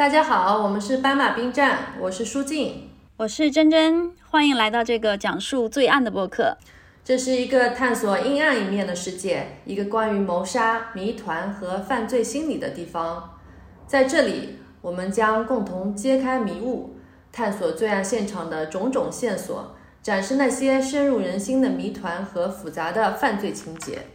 [0.00, 6.56] 大家好，我们是斑马兵站，我是舒静，我是珍珍，欢迎来到这个讲述罪案的播客。
[7.04, 13.38] 这是一个探索阴暗一面的世界，一个关于谋杀、谜团和犯罪心理的地方。
[13.86, 16.96] 在这里，我们将共同揭开迷雾，
[17.30, 24.06] 探索罪案现场的种种线索，展示那些深入人心的谜团和复杂的犯罪情节。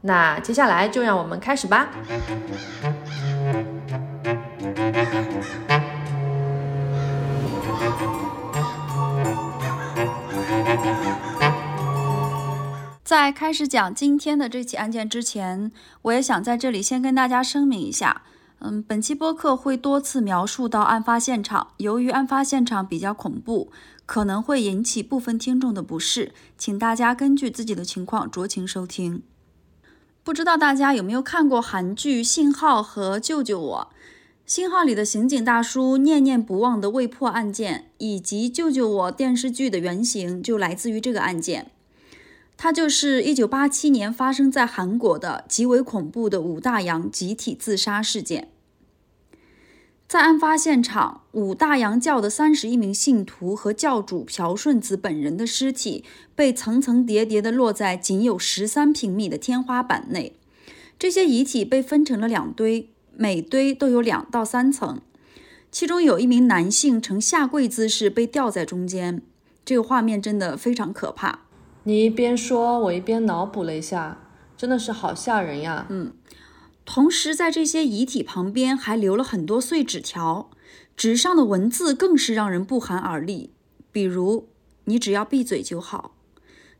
[0.00, 1.90] 那接下来就让我们开始吧。
[13.06, 15.70] 在开始讲今天的这起案件之前，
[16.02, 18.22] 我也想在这里先跟大家声明一下，
[18.58, 23.70] 嗯，本期播客会多次描述到案发现场，由于案发现场比较恐怖，
[24.06, 29.22] 可能会引起部分听众的不适，请大家根据自己的情况酌情收听。
[30.24, 33.88] 不知道大家有没有看过韩剧《信号》和《救救我》？
[34.44, 41.70] 《信号》里的刑警大叔念念不忘的未破案件，以及《救救我》电视剧的原型就来自于这个案件。
[42.56, 48.48] 它就是1987年发生在韩国的极为恐怖的五大洋集体自杀事件。
[50.08, 60.36] 在案发现场，五大洋教的三十一名信徒和教主朴顺子本人的尸体被层层叠叠地落在仅有十三平米的天花板内。
[60.98, 65.02] 这些遗体被分成了两堆，每堆都有两到三层。
[65.72, 69.20] 其中有一名男性呈下跪姿势被吊在中间，
[69.64, 71.45] 这个画面真的非常可怕。
[71.88, 74.18] 你一边说，我一边脑补了一下，
[74.56, 75.86] 真的是好吓人呀。
[75.88, 76.12] 嗯。
[76.84, 80.50] 同时，在这些遗体旁边还留了很多碎纸条，
[80.96, 83.50] 纸上的文字更是让人不寒而栗。
[83.92, 84.48] 比如
[84.86, 86.16] ：“你只要闭嘴就好。”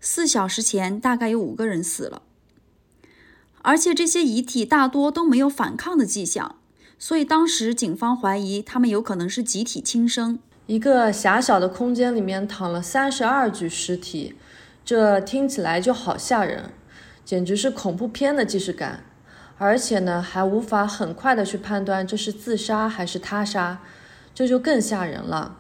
[0.01, 2.23] 四小时前，大概有五个人死了，
[3.63, 6.57] 而且这些遗体大多都没有反抗的迹象，
[6.99, 10.41] 所以当时警方怀疑他们有可能是集体轻生。
[10.67, 14.35] 一个狭小的空间里面躺了三十二具尸体，
[14.87, 16.71] 这听起来就好吓人，
[17.25, 19.01] 简直是恐怖片的既视感。
[19.59, 23.81] 而且呢，还无法很快的去判断这是自杀还是他杀，
[24.33, 25.57] 这就更吓人了。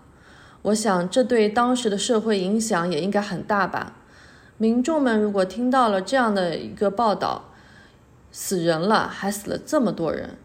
[0.62, 3.94] 我想这对当时的社会影响也应该很大吧。
[4.58, 7.46] 民众们如果听到了这样的一个报道，
[8.30, 10.36] 死人了，还死了这么多人，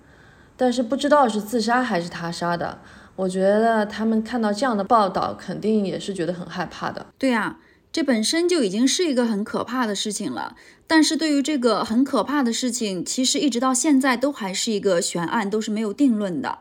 [0.58, 2.80] 但是不知道是自杀还是他杀的，
[3.16, 7.06] 我觉得他们看到这样的报道，肯定也是觉得很害怕的。
[7.20, 7.58] 对呀。
[7.92, 10.56] 这本身就已经是一个很可怕的事情了，
[10.88, 16.60] 但是对于这个很可怕的事情，其实一直到现在都还是一个悬案，都是没有定论的。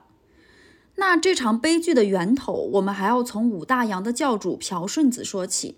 [0.96, 5.76] 那这场悲剧的源头，我们还要从五大洋的教主朴顺子说起。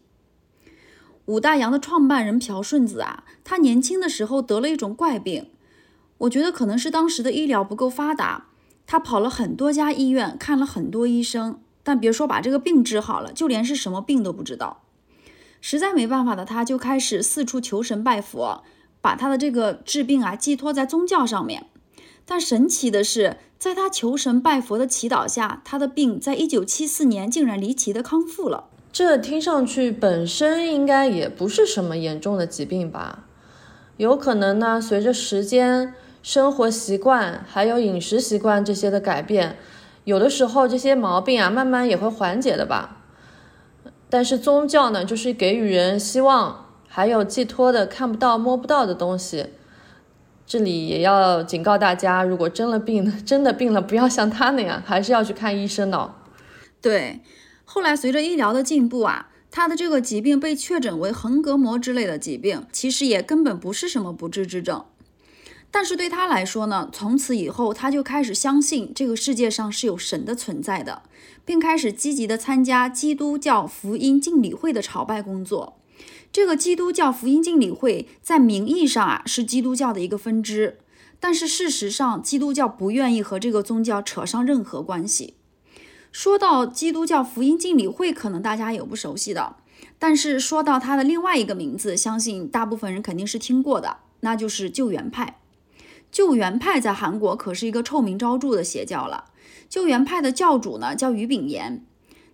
[1.26, 5.50] 五大洋的创办人朴顺子啊，他年轻的时候得了一种怪病，
[6.18, 8.48] 我觉得可能是当时的医疗不够发达，
[8.86, 14.81] 他跑了很多家医院，看了很多医生，但别说把这个病治好了，就连是什么病都不知道。
[15.62, 18.64] 实在没办法的，他就开始四处求神拜佛，
[19.00, 21.66] 把他的这个治病啊寄托在宗教上面。
[22.26, 28.64] 但神奇的是，在他求神拜佛的祈祷下，他的病在一九七四年竟然离奇的康复了。
[28.92, 33.24] 这听上去本身应该也不是什么严重的疾病吧？
[33.98, 35.94] 有可能呢，随着时间、
[36.24, 39.56] 生活习惯还有饮食习惯这些的改变，
[40.02, 43.01] 有的时候这些毛病啊慢慢也会缓解的吧。
[44.12, 49.46] 但是宗教呢，就是给予人希望，还有寄托的看不到摸不到的东西。
[50.46, 56.14] 这里也要警告大家，如果真了病， 真的病了，不要像他那样，还是要去看医生的。
[56.82, 57.22] 对，
[57.64, 64.84] 后来随着医疗的进步啊，他的这个疾病被确诊为横膈膜之类的疾病，其实也根本不是什么不治之症。
[65.72, 71.02] 但是对他来说呢，从此以后他就开始相信这个世界上是有神的存在的，
[71.46, 75.78] 并开始积极的参加基督教福音敬礼会的朝拜工作。
[76.30, 80.78] 这个基督教福音敬礼会在名义上啊是基督教的一个分支，
[81.18, 85.34] 但是事实上基督教不愿意和这个宗教扯上任何关系。
[86.10, 89.56] 说到基督教福音敬礼会，可能大家有不熟悉的，
[89.98, 95.38] 但是说到它的另外一个名字，相信大部分人肯定是听过的，那就是救援派。
[96.12, 99.24] 救援派在韩国可是一个臭名昭著的邪教了。
[99.68, 101.84] 救援派的教主呢叫于炳炎，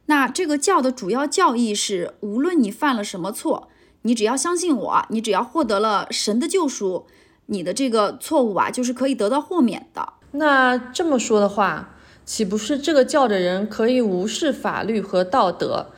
[0.06, 3.68] 那这个教的主要教义是：无论你犯了什么错，
[4.02, 7.06] 你只要相信我，你只要获得了神的救赎，
[7.46, 10.14] 你的这个错误啊就是可以得到豁免的。
[10.32, 11.94] 那这么说的话，
[12.26, 15.92] 岂不是这个教的人可以无视法律和道德，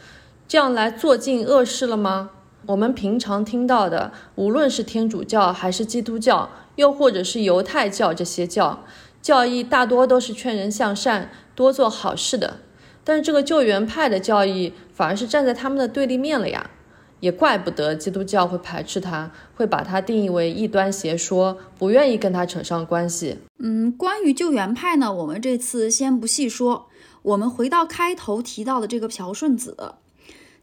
[0.47, 2.31] 这样来做尽恶事了吗？
[2.67, 6.51] 我们平常听到的，无论是天主教还是基督教。
[6.77, 8.85] 又或者是犹太教这些教，
[9.21, 12.59] 教义大多都是劝人向善、多做好事的。
[13.05, 16.71] 但是这个救援派的教义反而是站在他们的对立面了呀，
[17.19, 23.37] 也怪不得基督教会排斥他，会把他定义为异端邪说，不愿意跟他扯上关系。
[23.59, 26.87] 嗯，关于救援派呢，我们这次先不细说，
[27.21, 29.77] 我们回到开头提到的这个朴顺子，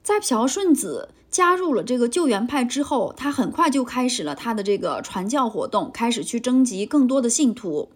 [0.08, 7.92] 在朴顺子加入了这个救援派之后，他很快就开始了他的这个传教活动，开始去征集更多的信徒。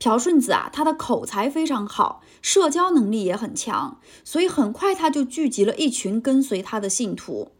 [0.00, 7.52] 朴顺子啊，他的口才非常好，社交能力也很强，所以很快他就聚集了一群跟随他的信徒。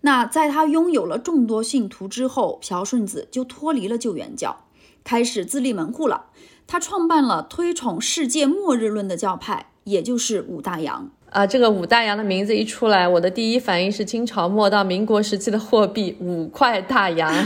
[0.00, 4.64] 那在他拥有了众多信徒之后，朴顺子就脱离了救援教，
[5.04, 6.30] 开始自立门户了。
[6.66, 11.10] 他创办了推崇世界末日论的教派，也就是五大洋。
[11.36, 17.30] 啊，这个五大洋的名字一出来，我的第一反应是清朝末到民国时期的货币五块大洋。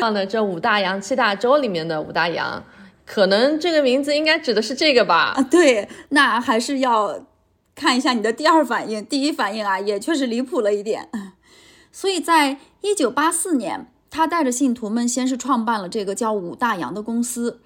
[0.00, 2.64] 放的这五大洋七大洲里面的五大洋，
[3.04, 5.36] 可能这个名字应该指的是这个吧？
[5.50, 7.26] 对，那还是要
[7.74, 9.04] 看一下你的第二反应。
[9.04, 11.10] 第一反应啊，也确实离谱了一点。
[11.92, 17.60] 所以在一九八四年，他带着信徒们先是创办了这个叫五大洋的公司。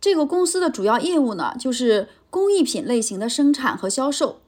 [0.00, 4.40] 这个公司的主要业务呢，就是工艺品类型的生产和销售。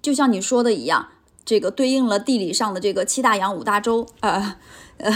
[0.00, 1.08] 就像你说的一样，
[1.44, 4.56] 这个对应了地理上的这个七大洋五大洲，呃
[4.96, 5.12] 呃，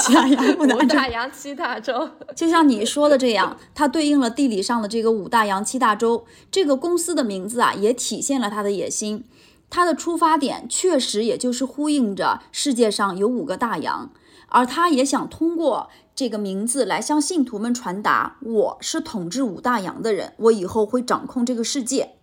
[0.00, 2.10] 七大洋 五大洋七大洲。
[2.34, 6.24] 就像你说的这样，它对应了地理上的这个五大洋七大洲。
[6.50, 9.22] 这个公司的名字啊，也体现了它的野心。
[9.70, 14.10] 它的出发点确实也就是呼应着世界上有五个大洋，
[14.52, 15.90] 而他也想通过。
[16.14, 22.16] 这个名字来向信徒们传达，我是统治五大洋的人，我以后会掌控这个世界。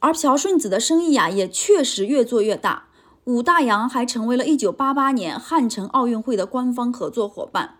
[0.00, 2.88] 而朴顺子的生意呀，也确实越做越大。
[3.24, 7.76] 五大洋还成为了一九八八年汉城奥运会的官方合作伙伴。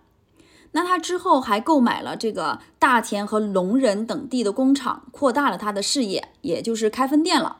[0.72, 7.56] 那他之后还购买了这个大田和龙仁等地的工厂，扩大了他的事业，也就是开分店了。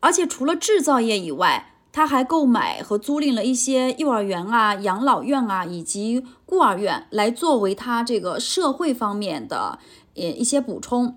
[0.00, 9.78] 而且除了制造业以外，他还购买和租赁了一些幼儿园啊、养老院啊以及孤儿院，来作为他这个社会方面的
[10.14, 11.16] 呃一些补充。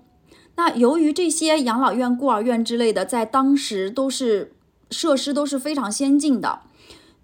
[0.56, 4.54] 那由于这些养老院、孤儿院之类的，在当时都是
[4.90, 6.60] 设施都是非常先进的，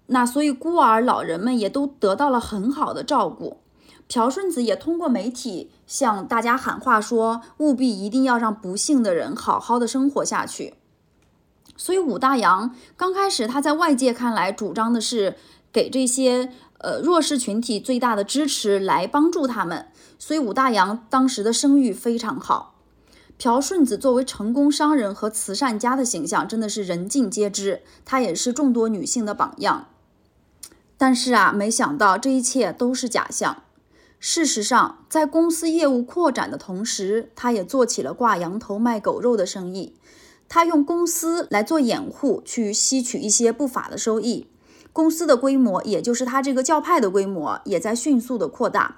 [0.07, 3.57] 那所以孤儿老人们也都得到了很好的照顾。
[4.07, 10.73] 朴顺子也通过媒体向大家喊话说，务必一定要让不幸的人好好的生活下去。
[11.79, 15.37] 所以五大洋刚开始，他在外界看来主张的是
[15.71, 19.87] 给这些呃弱势群体最大的支持，来帮助他们。
[20.19, 22.75] 所以五大洋当时的声誉非常好。
[23.37, 27.83] 朴顺子作为成功商人和慈善家的形象，真的是人尽皆知。
[28.03, 29.87] 他也是众多女性的榜样。
[30.97, 33.63] 但是啊，没想到这一切都是假象。
[34.19, 39.95] 事实上，在公司业务扩展的同时，他也做起了挂羊头卖狗肉的生意。
[40.49, 44.47] 他用公司来做掩护，去吸取一些不法的收益。
[44.91, 48.97] 公司的规模，也就是他这个教派的规模，也在迅速的扩大。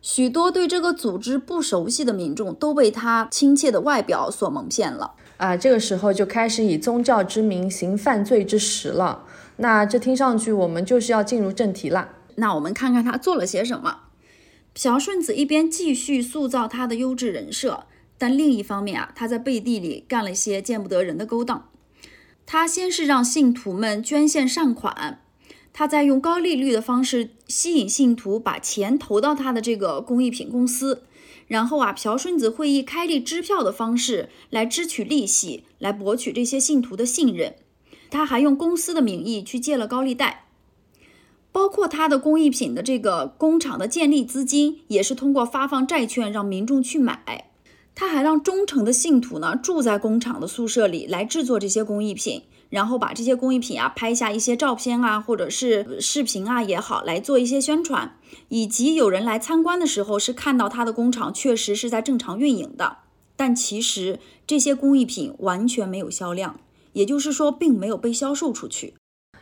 [0.00, 5.14] 许多对这个组织不熟悉的民众，都被他亲切的外表所蒙骗了。
[5.38, 9.24] 啊，这个时候就开始以宗教之名行犯罪之实了。
[9.56, 12.10] 那这听上去，我们就是要进入正题了。
[12.36, 14.02] 那我们看看他做了些什么。
[14.72, 17.84] 朴顺子一边继续塑造他的优质人设。
[18.16, 21.68] 但另一方面啊，他在背地里干了一些见不得人的勾当。
[22.46, 25.22] 他先是让信徒们捐献善款，
[25.72, 31.04] 他在用高利率的方式吸引信徒把钱投到他的这个工艺品公司，
[31.46, 37.54] 然后啊，朴顺子会以开立支票的方式来支取利息，来博取这些信徒的信任。
[38.10, 40.44] 他还用公司的名义去借了高利贷，
[41.50, 47.50] 包括他的工艺品的这个工厂的建立资金，也是通过发放债券让民众去买。
[47.94, 58.16] 他还让忠诚的信徒呢住在工厂的宿舍里来制作这些工艺品，然后把这些工艺品啊拍下一些照片啊，或者是视频啊也好，来做一些宣传。
[58.48, 62.96] 以及有人来参观的时候是看到他的工厂确实是在正常运营的，
[63.36, 66.58] 但其实这些工艺品完全没有销量，
[66.94, 68.94] 也就是说并没有被销售出去。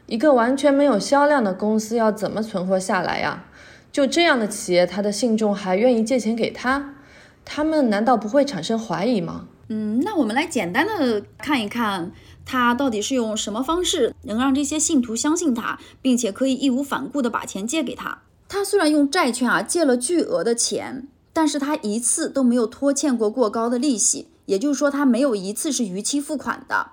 [0.06, 3.47] 一个完全没有销量的公司要怎么存活下来呀？
[3.90, 6.97] 就这样的企业，他的信众还愿意借钱给他？
[7.45, 9.47] 他们难道不会产生怀疑吗？
[9.69, 12.13] 嗯，那我们来简单的看一看，
[12.45, 18.19] 他到底是用什么方式能让这些信徒相信他，并且可以义无反顾的把钱借给他。
[18.49, 26.89] 他虽然用债券啊借了巨额的钱，但是他一次都没有拖欠过过高的利息，也就是说他没有一次是逾期付款的。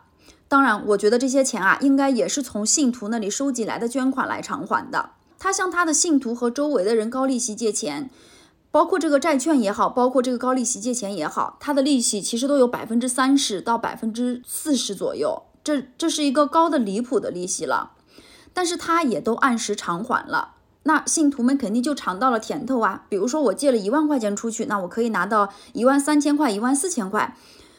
[0.48, 5.10] 当然，我觉得这些钱啊应该也是从信徒那里收集来的捐款来偿还的。
[5.38, 8.10] 他向他的信徒和周围的人高利息借钱。
[8.71, 17.93] 包括这个债券也好，包括这个高利息借钱也好，它的利息其实都有百分之三十到百分之四十左右，这这是一个高的离谱的利息了。
[18.53, 23.05] 但是他也都按时偿还了，那信徒们肯定就尝到了甜头啊。
[23.09, 27.35] 比如说我借了一万块钱出去，那我可以拿到一万三千块、一万四千块，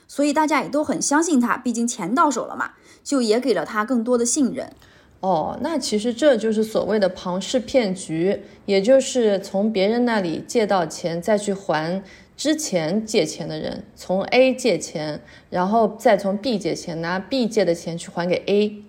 [0.08, 2.72] 所以大家也都很相信他，毕竟钱到手了嘛，
[3.04, 4.74] 就也给了他更多的信任。
[5.20, 12.02] 哦，那其实这就是所谓的庞氏骗局，也就是从别人那里借到钱，再去还
[12.38, 18.82] 之前借钱的人，从 A 借钱，然后再从 B 借钱，拿 B 借的钱去还给 A。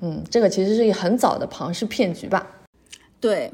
[0.00, 2.48] 嗯，这个其实是一个很早的庞氏骗局吧？
[3.20, 3.52] 对，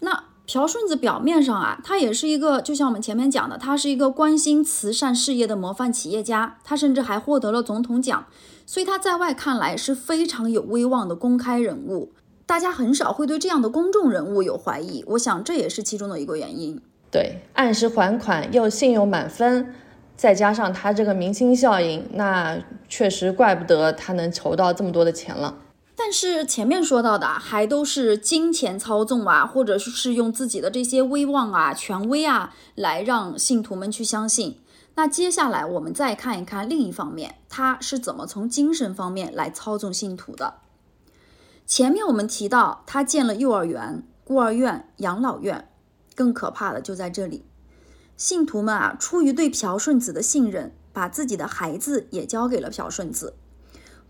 [0.00, 8.26] 那朴顺子表面上啊，他也是一个，就像我们前面讲的，他是一个关心慈善事业的模范企业家，他甚至还获得了总统奖。
[8.68, 12.12] 所以他在外看来是非常有威望的公开人物，
[12.44, 15.02] 大家很少会对这样的公众人物有怀疑。
[15.06, 16.78] 我想这也是其中的一个原因。
[17.10, 19.74] 对，按时还款又信用满分，
[20.14, 22.58] 再加上他这个明星效应，那
[22.90, 25.56] 确实怪不得他能筹到这么多的钱了。
[25.96, 34.58] 但是前面说到的还都是金钱操纵啊，或者是用自己的这些威望啊、权威啊来让信徒们去相信。
[34.98, 40.54] 那接下来我们再看一看另一方面，他是怎么从精神方面来操纵信徒的。
[41.64, 45.68] 前面我们提到他建了幼儿园、孤儿院、养老院，
[46.16, 47.44] 更可怕的就在这里，
[48.16, 53.34] 信徒们啊，出于对朴顺子的信任，把自己的孩子也交给了朴顺子。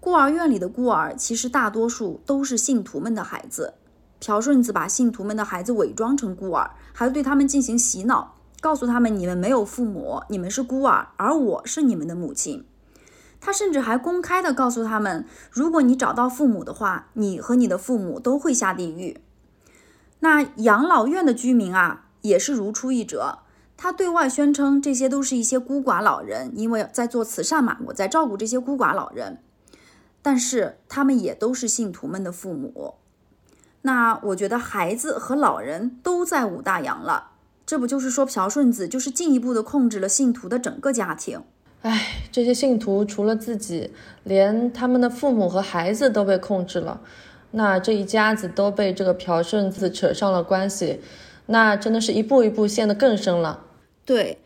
[0.01, 3.75] 孤儿院里的孤儿其实大多数都是信徒们的孩子，
[4.21, 8.37] 朴顺子把信徒们的孩子伪装成孤儿，还对他们进行洗脑。
[8.61, 12.65] 告诉他们，你们没有父母，你们是孤儿，而我是你们的母亲。
[13.41, 19.21] 他甚至还公开的告诉他们，如果你找到父母的话，你和你的父母都会下地狱。
[20.21, 23.39] 那养老院的居民啊，也是如出一辙。
[23.77, 29.39] 他对外宣称，这些都是一些孤寡老人，因为在做慈善嘛，我在照顾这些孤寡老人。
[30.21, 32.95] 但是他们也都是信徒们的父母。
[33.83, 37.31] 那我觉得孩子和老人都在五大洋了。
[37.69, 41.43] 这不就是说，朴顺子就是进一步的控制了信徒的整个家庭。
[41.83, 43.91] 唉，这些信徒除了自己，
[44.25, 47.03] 连他们的父母和孩子都被控制了。
[47.51, 51.03] 那这一家子都被这个朴顺子扯上了关系，
[51.45, 53.67] 那真的是一步一步陷得更深了。
[54.07, 54.39] 对，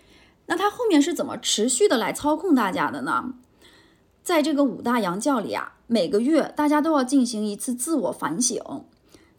[0.47, 3.35] 那他后面是怎么持续的来操控大家的呢？
[4.25, 8.61] 在这个五大洋教里啊，每个月大家都要进行一次自我反省。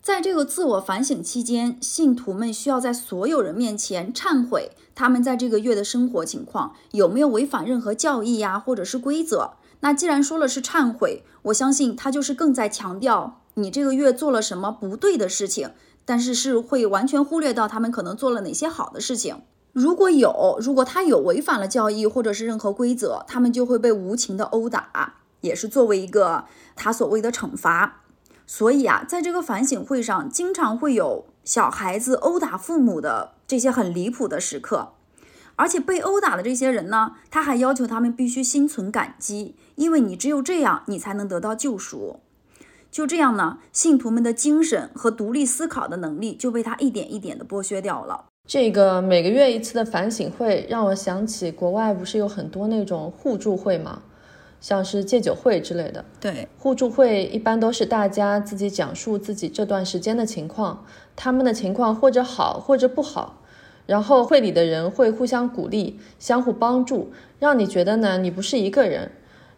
[0.03, 9.51] 在这个自我反省期间，信徒们需要在所有人面前忏悔，他们在这个月的生活情况有没有违反任何教义呀，或者是规则？
[9.79, 15.71] 那既然说了是忏悔，我相信他就是更在强调你这个月做了什么不对的事情，
[16.03, 19.37] 但是是会完全忽略到他们可能做了哪些好的事情。
[19.71, 26.43] 如果有，如果他有违反了教义或者是任何规则，他们就会被无情的殴打，也是作为一个
[26.75, 28.01] 他所谓的惩罚。
[28.45, 34.93] 所以啊，在这个反省会上，经常会有小孩子殴打父母的这些很离谱的时刻，
[35.55, 42.19] 而且被殴打的这些人呢，他还要求他们必须心存感激，因为你只有这样，你才能得到救赎。
[42.91, 48.25] 就这样呢，信徒们的精神和独立思考的能力就被他一点一点的剥削掉了。
[48.47, 54.01] 这个每个月一次的反省会，让我想起国外不是有很多那种互助会吗？
[54.63, 60.85] 像是戒酒会之类的，对互助会一般都是大家自己讲述自己这段时间的情况，
[61.17, 63.41] 他们的情况或者好或者不好，
[63.85, 69.11] 然后会里的人会互相鼓励，相互帮助，让你觉得呢你不是一个人，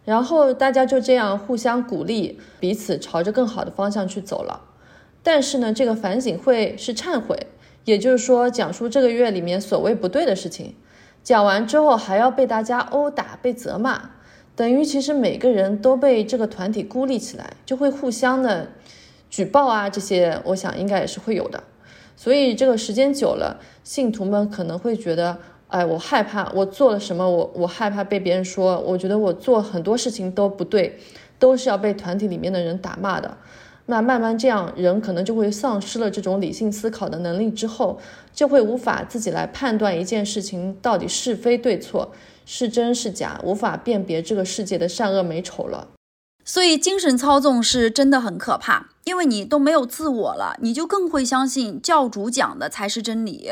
[0.04, 4.62] 然后大家就这样互相鼓励，彼此朝着更好的方向去走了。
[5.22, 7.46] 但是呢，这个反省会是忏悔，
[7.84, 10.74] 也就是说讲述这个月里面所谓不对的事情，
[11.22, 14.15] 讲完之后还要被大家殴打、被责骂。
[14.56, 18.68] 等于其实每个人都被这个团体孤立起来，就会互相的
[19.28, 21.62] 举报啊，这些我想应该也是会有的。
[22.16, 25.36] 所以这个时间久了，信徒们可能会觉得，
[25.68, 30.98] 哎，我害怕，我做了什么，我我害怕被别人说，我觉得我做很多事情都不对，
[31.38, 33.36] 都是要被团体里面的人打骂的。
[33.86, 38.00] 那慢慢这样，人可能就会丧失了这种理性思考的能力，之后
[38.34, 42.12] 就会无法自己来判断一件事情到底是非对错。
[42.48, 45.88] 是真是假，无法辨别这个世界的善恶美丑了。
[46.44, 53.50] 所以精神操纵是真的很可怕，因为你都没有自我了，你就更会相信教主讲的才是真理。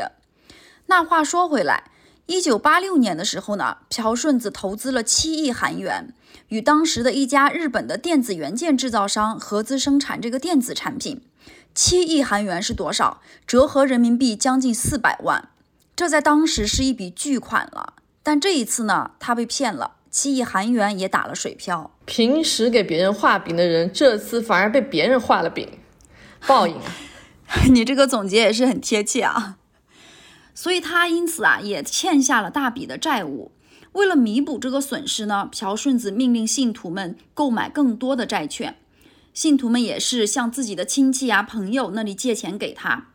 [0.85, 1.91] 那话说回来，
[2.25, 6.13] 一九八六年的时候呢，朴顺子投资了七亿韩元，
[6.49, 11.21] 与当时的一家日本的电子元件制造商合资生产这个电子产品。
[11.73, 13.21] 七亿韩元是多少？
[13.45, 15.49] 折合人民币将近四百万。
[15.95, 17.93] 这在当时是一笔巨款了。
[18.23, 21.91] 但这一次呢，他被骗了，七亿韩元也打了水漂。
[22.05, 25.77] 平时给别人画饼的人，这次反而被别人画了饼，
[26.47, 26.83] 报应啊！
[27.71, 29.57] 你这个总结也是很贴切啊。
[30.53, 33.51] 所以他因此啊，也欠下了大笔的债务。
[33.95, 38.75] 为了弥补这个损失呢，朴顺子命令信徒们购买更多的债券。
[39.33, 43.07] 信徒们也是向自己的亲戚啊、朋友那里借钱给他。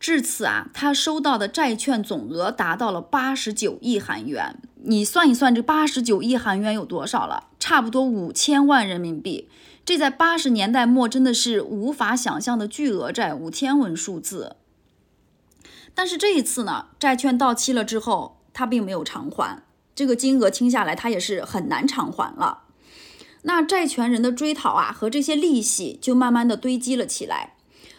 [0.00, 4.60] 至此啊，他收到的债券总额达到了八十九亿韩元。
[4.82, 7.48] 你算一算，这八十九亿韩元有多少了？
[7.60, 9.48] 差不多五千万人民币。
[9.84, 14.56] 这在八十年代末真的是无法想象的巨额债五千文数字。
[15.94, 19.62] 但是这一次呢，债券到期了之后，他并没有偿还。
[19.96, 22.64] 这个金额听下来，他也是很难偿还了。
[23.42, 27.54] 那债权人的追讨啊，和这些利息就慢慢的堆积了起来。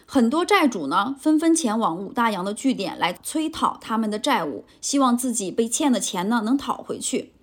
[0.05, 7.33] 很多债主呢，纷纷前往五大洋的据点来催讨他们的债务，希望自己被欠的钱呢能讨回去，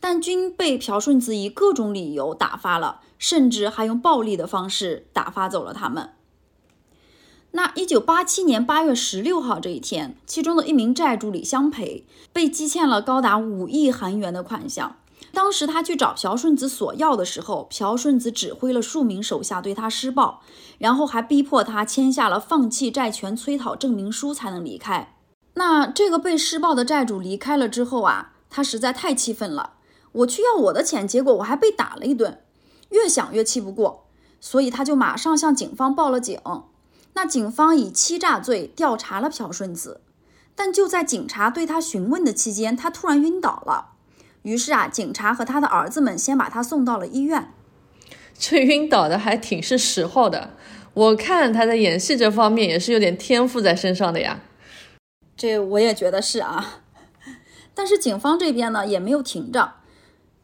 [0.00, 6.10] 但均被朴顺子以各种理由打发了，甚至还用暴力的方式打发走了他们。
[7.52, 14.96] 那一九八七年八月十六号这一天，其中的一名债主李相培被积欠了高达五亿韩元的款项。
[15.32, 20.42] 当时他去找朴顺子索要的时候，朴顺子指挥了数名手下对他施暴，
[20.78, 25.16] 然后还逼迫他签下了放弃债权催讨证明书才能离开。
[25.54, 29.74] 那这个被施暴的债主离开了之后啊，他实在太气愤了。
[30.12, 32.40] 我去要我的钱，结果我还被打了一顿，
[32.90, 34.06] 越想越气不过，
[34.40, 36.40] 所以他就马上向警方报了警。
[37.22, 40.00] 那警方以欺诈罪调查了朴顺子，
[40.54, 43.90] 但就在警察对他询问的期间，他突然晕倒了。
[44.40, 47.52] 于是啊，警察和他的儿子们先把他送到了医院。
[48.38, 50.54] 这晕倒的还挺是时候的，
[50.94, 54.40] 我看他在演戏这方面也是有点天赋在身上的呀。
[55.36, 56.80] 这我也觉得是啊。
[57.74, 59.74] 但是警方这边呢也没有停着，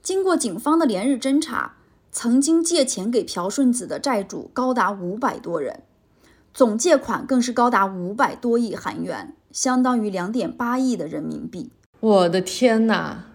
[0.02, 1.76] 经过警方的连日侦查，
[2.12, 5.82] 曾经借钱给朴顺子的债主高达五百多人，
[6.56, 11.70] 总借款更是高达五百多亿韩元，相当于两点八亿的人民币。
[12.00, 13.26] 我的天哪！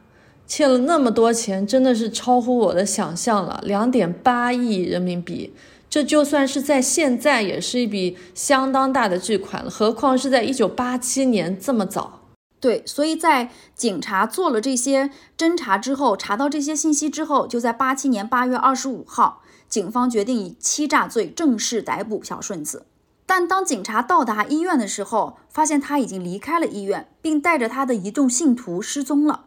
[0.48, 5.54] 欠了那么多钱，真的是超乎我的想象了，两点八亿人民币，
[5.88, 12.22] 这就算是在现在也是一笔相当大的巨款了，何况是在一九八七年这么早。
[12.60, 22.88] 对，所以在警察做了这些侦查之后，查到这些信息之后，就在八七年八月二十五号，警方决定以欺诈罪正式逮捕小顺子。
[23.34, 29.46] 但当警察到达医院的时候，发现他已经离开了医院，并带着他的一众信徒失踪了。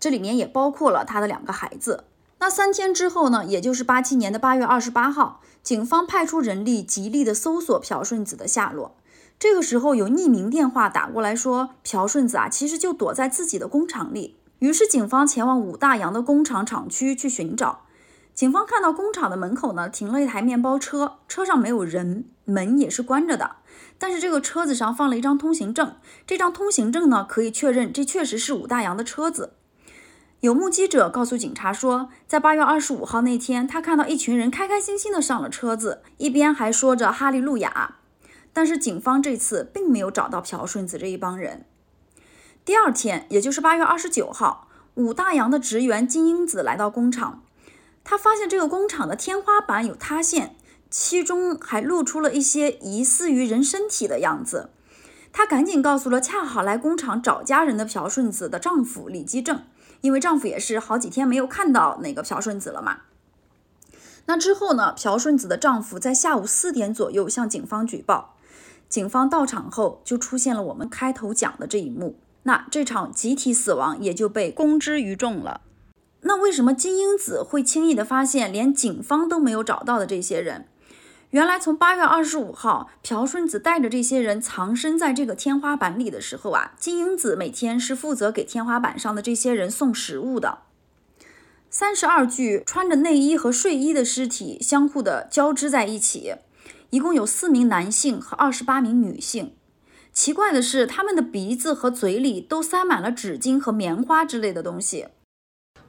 [0.00, 2.04] 这里面也包括了他的两个孩子。
[2.38, 8.96] 那三天之后呢，也就是八七年的八月二十八号，警方派出人力极力的搜索朴顺子的下落。
[9.38, 14.38] 这个时候有匿名电话打过来说，朴顺子啊，其实就躲在自己的工厂里。
[14.60, 17.80] 于是警方前往武大洋的工厂厂区去寻找。
[18.34, 23.56] 警方看到工厂的门口呢，停了一台面包车，车上没有人，门也是关着的。
[23.98, 29.52] 但是这个车子上放了一张通行证，这张通行证呢，可以确认这确实是武大洋的车子。
[30.40, 37.96] 有目击者告诉警察说，在八月二十五号那天，他看到一群人开开心心的上了车子，一边还说着哈利路亚。
[38.52, 41.64] 但是警方这次并没有找到朴顺子这一帮人。
[42.64, 47.42] 第二天，也就是八月二十九号，武大洋的职员金英子来到工厂，
[48.04, 50.56] 他发现这个工厂的天花板有塌陷，
[50.98, 54.70] 其中还露出了一些疑似于人身体的样子。
[55.30, 59.64] 她赶紧告诉了恰好来工厂找家人的朴顺子的丈夫李基正。
[60.00, 63.00] 因为丈夫也是好几天没有看到那个朴顺子了嘛。
[64.24, 68.34] 那之后呢，朴顺子的丈夫在下午四点左右向警方举报，
[68.88, 75.60] 警方到场后就出现了我们开头讲的这一幕，那这场集体死亡也就被公之于众了。
[76.22, 80.66] 那为什么金英子会轻易的发现连警方都没有找到的这些人？
[81.36, 90.60] 原来从八月二十五号，朴顺子带着这些人藏身在这个天花板里的时候啊，金英子每天是负责给天花板上的这些人送食物的。
[91.68, 96.36] 三十二具穿着内衣和睡衣的尸体相互的交织在一起，
[96.88, 99.52] 一共有四名男性和二十八名女性。
[100.14, 105.08] 奇怪的是，他们的鼻子和嘴里都塞满了纸巾和棉花之类的东西。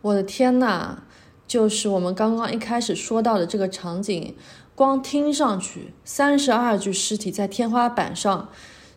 [0.02, 1.04] 我的天哪！
[1.48, 4.36] 就是我们刚刚一开始说到的这个场景。
[4.78, 8.50] 光听上去，三十二具尸体在天花板上，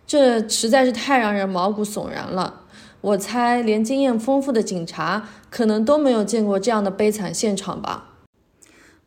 [0.06, 2.64] 这实在是太让人毛骨悚然了。
[3.00, 8.08] 我猜，连经验丰富的警察可能都没有见过这样的悲惨现场吧？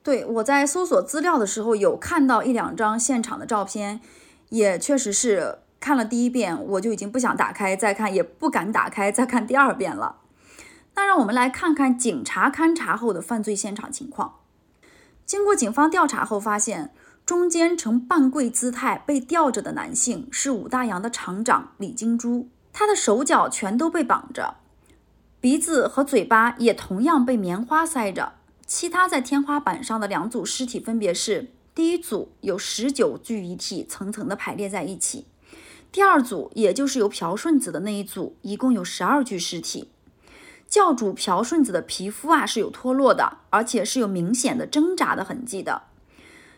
[0.02, 4.02] 对，我在搜索资料的时候有看到一两张现场的照片，
[4.50, 10.16] 也确实是看了第一遍，我就已经不想打开再看，也不敢打开再看第二遍了。
[10.96, 14.40] 那让我们来看看警察勘查后的犯罪现场情况。
[15.26, 16.94] 经过警方调查后发现，
[17.26, 24.58] 中间呈半跪姿态被吊着的男性是武大洋的厂长李金珠，他的手脚全都被绑着，
[25.40, 28.34] 鼻子和嘴巴也同样被棉花塞着。
[28.66, 35.28] 其他在天花板上的两组尸体分别是：第一组有十九具遗体层层的排列在一起，
[35.92, 39.90] 第二组也就是由朴顺子的那一组，一共有十二具尸体。
[40.74, 45.84] 教主朴顺子的皮肤啊是有脱落的，而且是有明显的挣扎的痕迹的。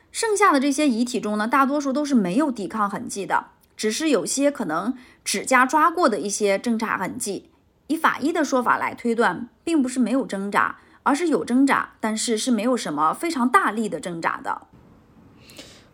[0.09, 7.49] 剩下的这些遗体中呢，大多数都是没有抵抗痕迹的，只是有些可能指甲抓过的一些挣扎痕迹。
[7.87, 14.61] 以法医的说法来推断，并不是没有挣扎，而是有挣扎，但是是没有什么非常大力的挣扎的。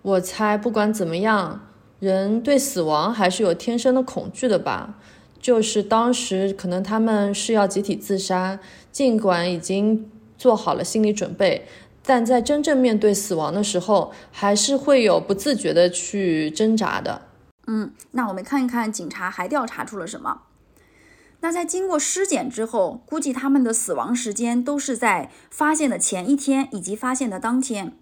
[0.04, 1.62] 我猜，不管怎么样，
[2.00, 5.00] 人对死亡还是有天生的恐惧的吧。
[5.42, 8.60] 就是当时可能他们是要集体自杀，
[8.92, 11.66] 尽管已经做好了心理准备，
[12.04, 17.24] 但在真正面对死亡的时候，还是会有不自觉的去挣扎的。
[17.68, 20.44] 嗯，那我们看一看警察还调查出了什么。
[21.40, 27.94] 那在经过尸检之后，估计他们的死亡时间都是在发现的前一天以及发现的当天。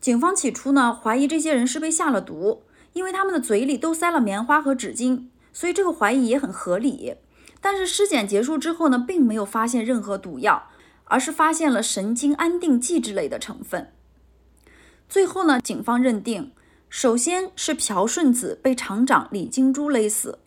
[0.00, 5.26] 警方起初呢怀疑这些人是被下了毒，因为他们的嘴里都塞了棉花和纸巾。
[5.56, 7.14] 所以这个怀疑也很合理，
[7.62, 10.64] 但是尸检结束之后呢，并没有发现任何毒药，
[11.04, 13.90] 而是发现了神经安定剂之类的成分。
[15.08, 16.52] 最后呢，警方认定，
[16.90, 20.40] 首先是朴顺子被厂长李金珠勒死，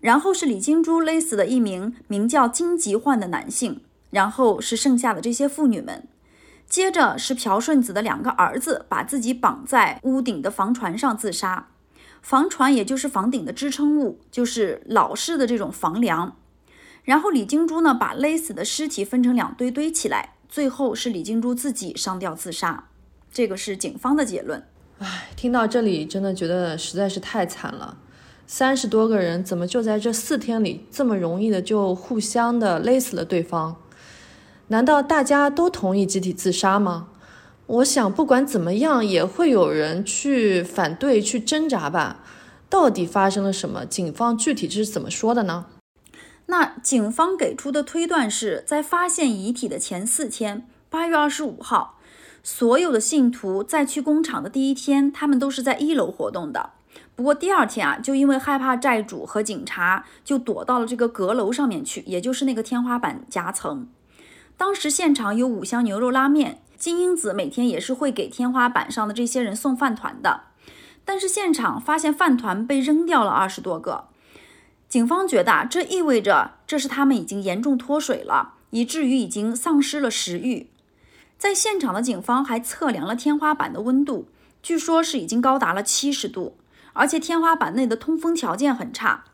[0.00, 6.08] 然后是李金珠勒死的一名名叫金吉焕的男性，然后是剩下的这些妇女们，
[6.66, 11.68] 接着是朴顺子的两个儿子把自己绑在屋顶的房船上自杀。
[12.28, 16.36] 房船也就是房顶的支撑物，就是老式的这种房梁。
[17.02, 22.88] 然后李金珠呢，把勒死的尸体分成两堆堆起来，最后是李金珠自己上吊自杀。
[23.32, 24.62] 这个是警方的结论。
[24.98, 27.96] 唉，听到这里真的觉得实在是太惨了。
[28.46, 33.76] 三十多个人怎么就在这四天里这么容易的就互相的勒死了对方？
[34.66, 37.08] 难道大家都同意集体自杀吗？
[37.68, 42.24] 我想，不管怎么样，也会有人去反对、去挣扎吧。
[42.70, 43.84] 到底发生了什么？
[43.84, 45.66] 警方具体是怎么说的呢？
[46.46, 51.98] 那警方给出的推断是在发现遗体的前四天，八月二十五号，
[52.42, 56.70] 所有的信徒在去工厂的第一天，他们都是在一楼活动的。
[57.14, 63.86] 不过第二天啊，就因为害怕债主和警察，就躲到了这个阁楼上面去，也就是那个天花板夹层。
[64.56, 66.62] 当时现场有五箱牛肉拉面。
[66.78, 70.42] 金英子每天也是会给天花板上的这些人送饭团的，
[71.04, 74.06] 但是现场发现饭团被扔掉了二十多个。
[74.88, 80.70] 警方觉得这意味着这是他们已经严重脱水了，以至于已经丧失了食欲。
[81.36, 84.28] 在现场的警方还测量了天花板的温度，
[84.62, 86.56] 据说是已经高达了七十度，
[86.92, 89.24] 而且天花板内的通风条件很差。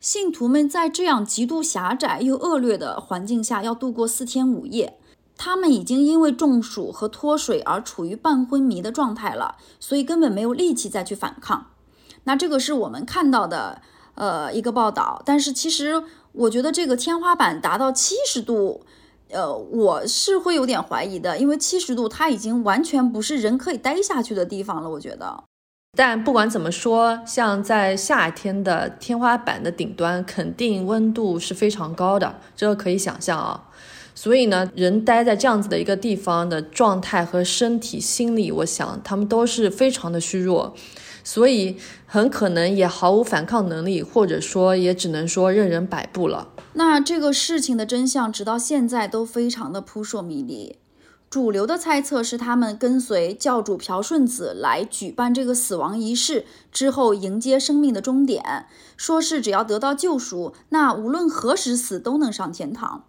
[0.00, 4.98] 信徒们在这样极度狭窄又恶劣的环境下要度过四天五夜。
[5.36, 11.66] 他们已经因为中暑和脱水而处于半昏迷的状态了，所以根本没有力气再去反抗。
[12.24, 13.82] 那这个是我们看到的，
[14.14, 15.20] 呃，一个报道。
[15.24, 18.84] 但是其实我觉得这个天花板达到七十度，
[19.30, 24.88] 呃，我是会有点怀疑的，因为七十度它已经完全不是人可以待下去的地方了。
[24.88, 25.42] 我觉得。
[25.94, 33.68] 但不管怎么说，像在夏天的天花板的顶端，肯定温度是非常高的，这个可以想象啊。
[34.22, 40.76] 所以呢，人待在这样子的一个地方的状态和身体、心理，我想他们都是非常的虚弱，
[41.24, 46.50] 所以很可能也毫无反抗能力，或者说也只能说任人摆布了。
[46.74, 50.76] 那这个事情的真相，直到现在都非常的扑朔迷离。
[51.28, 63.02] 主流的猜测是，他们跟随教主朴顺子来举办这个死亡仪式之后，迎接生命的终点，说是只要得到救赎，那无论何时死都能上天堂。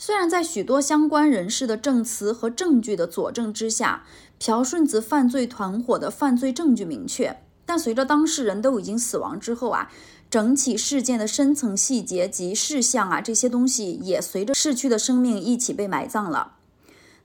[0.00, 4.04] 虽然在许多相关人士的证词和证据的佐证之下，
[4.38, 9.90] 朴顺子犯罪团伙的犯罪证据明确，但随着当事人都已经死亡之后啊，
[10.30, 16.52] 整起事件的深层细节及事项啊，这些东西也随着逝去的生命一起被埋葬了。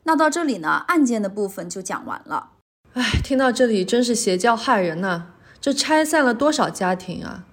[0.05, 2.49] 那到这里呢，案件的部分就讲完了。
[2.93, 5.25] 唉，听到这里真是邪教害人呐！
[5.61, 7.45] 这拆散了多少家庭啊！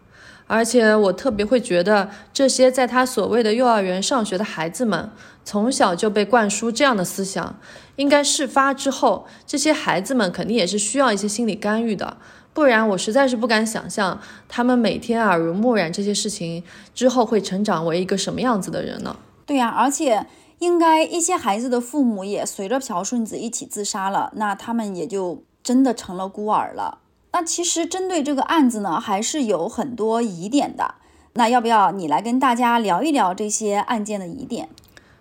[0.53, 5.09] 而且我特别会觉得，这些在他所谓的幼儿园上学的孩子们，
[5.45, 7.57] 从小就被灌输这样的思想，
[7.95, 12.17] 应该事发之后，这些孩子们肯定也是需要一些心理干预的，
[12.53, 19.15] 不然我实在是不敢想象他们每天耳濡目染这些事情之后会成长为一个什么样子的人呢？
[19.47, 20.27] 对呀，而且
[20.59, 26.99] 应该一些孩子的父母也随着朴顺子一起自杀了，那他们也就真的成了孤儿了。
[27.33, 30.95] 那其实针对这个案子呢，还是有很多疑点的。
[31.35, 34.69] 那要不要你来跟大家聊一聊这些案件的疑点？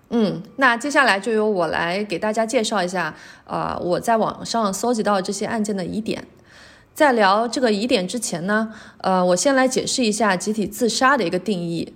[0.09, 6.25] 嗯，那接下来就由我来给大家介绍一下，呃，我在网上搜集到这些案件的疑点。
[6.95, 11.93] 在聊这个疑点之前呢，呃，我先来解释一下集体自杀的一个定义。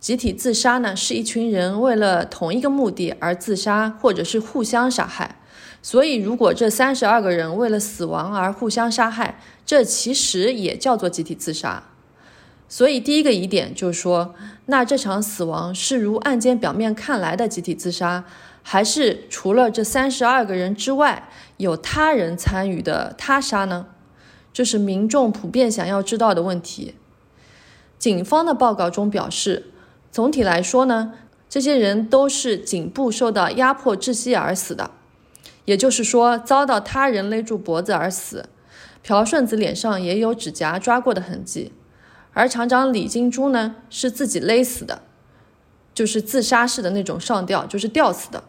[0.00, 5.36] 集体自杀呢，是一群人为了同一个目的而自杀，或者是互相杀害。
[5.82, 11.82] 所以，如果这三十二个人为了死亡而互相杀害，这其实也叫做集体自杀。
[12.68, 14.34] 所以，第一个疑点就是说，
[14.66, 18.24] 那这场死亡是如案件表面看来的集体自杀，
[18.62, 23.86] 还是除了这三十二个人之外，有他人参与的他杀呢？
[24.52, 26.94] 这是民众普遍想要知道的问题。
[27.98, 29.72] 警方的报告中表示，
[30.10, 31.14] 总体来说呢，
[31.48, 34.90] 这些人都是颈部受到压迫窒息而死的，
[35.64, 38.48] 也就是说，遭到他人勒住脖子而死。
[39.02, 41.72] 朴顺子脸上也有指甲抓过的痕迹。
[42.32, 45.02] 而厂长李金珠呢，是自己勒死的，
[45.92, 48.44] 就是自杀式的那种上吊，就是吊死的。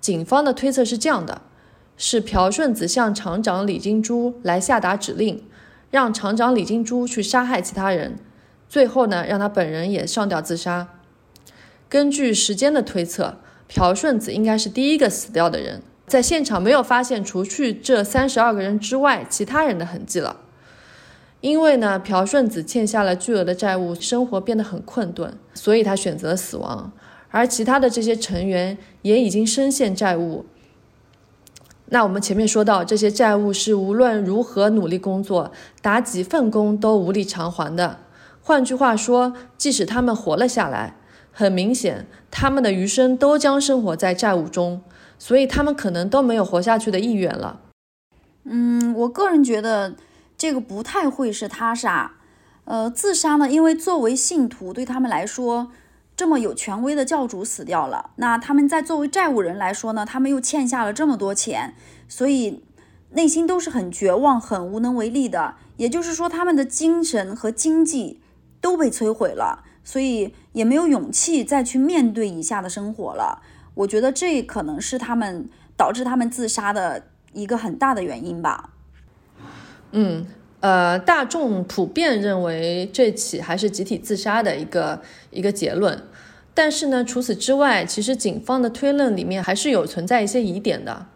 [0.00, 1.42] 警方的推测是这样的：
[1.96, 5.44] 是朴顺子向厂长李金珠来下达指令，
[5.90, 8.18] 让厂长李金珠去杀害其他人，
[8.68, 10.88] 最后呢，让他本人也上吊自杀。
[11.88, 20.36] 根据时间的推测，朴顺子应该是第一个死掉的人，在现场没有发现除去这三十二个人之外其他人的痕迹了。
[21.40, 26.90] 因为呢，朴顺子欠下了巨额的债务，生活变得很困顿，所以他选择了死亡。
[27.30, 30.46] 而其他的这些成员也已经深陷债务。
[31.86, 37.98] 那我们前面说到，这些债务是无论如何努力工作，打几份工都无力偿还的。
[38.42, 40.96] 换句话说，即使他们活了下来，
[41.30, 44.82] 很明显，他们的余生都将生活在债务中，
[45.18, 47.60] 所以他们可能都没有活下去的意愿了。
[48.44, 49.94] 嗯，我个人觉得。
[50.38, 52.12] 这个不太会是他杀，
[52.66, 53.50] 呃，自杀呢？
[53.50, 55.72] 因为作为信徒，对他们来说，
[56.14, 61.74] 这么有权威的教主死掉了，那他们在作为债务人来说呢，他们又欠下了这么多钱，
[62.06, 62.62] 所以
[63.12, 65.54] 内心都是很绝望、很无能为力的。
[65.78, 68.20] 也就是说，他们的精神和经济
[68.60, 73.40] 都被摧毁了，所以也没有勇气再去面对以下的生活了。
[73.76, 78.70] 我觉得这可能是他们导致他们自杀的一个很大的原因吧。
[79.92, 80.26] 嗯，
[80.60, 86.02] 呃，大众普遍认为这起还是集体自杀的一个一个结论，
[86.54, 91.06] 但是呢，除此之外，其实警方的推论里面还是有存在一些疑点的。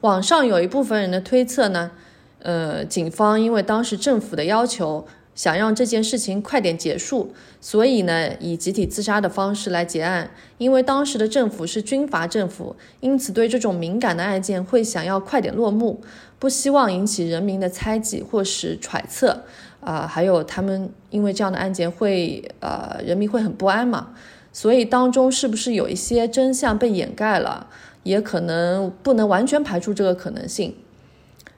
[0.00, 1.92] 网上有一部分人的推测呢，
[2.40, 5.06] 呃，警方因为当时政府的要求。
[5.40, 10.28] 想让这件事情快点结束，所以呢，以集体自杀的方式来结案。
[10.58, 16.02] 因为当时的政府是军阀政府，因此对这种敏感的案件会想要快点落幕，
[16.38, 19.44] 不希望引起人民的猜忌或是揣测。
[19.80, 24.08] 啊，还有他们因为这样的案件会，呃，人民会很不安嘛。
[24.52, 27.66] 所以当中是不是有一些真相被掩盖了，
[28.02, 30.74] 也可能不能完全排除这个可能性。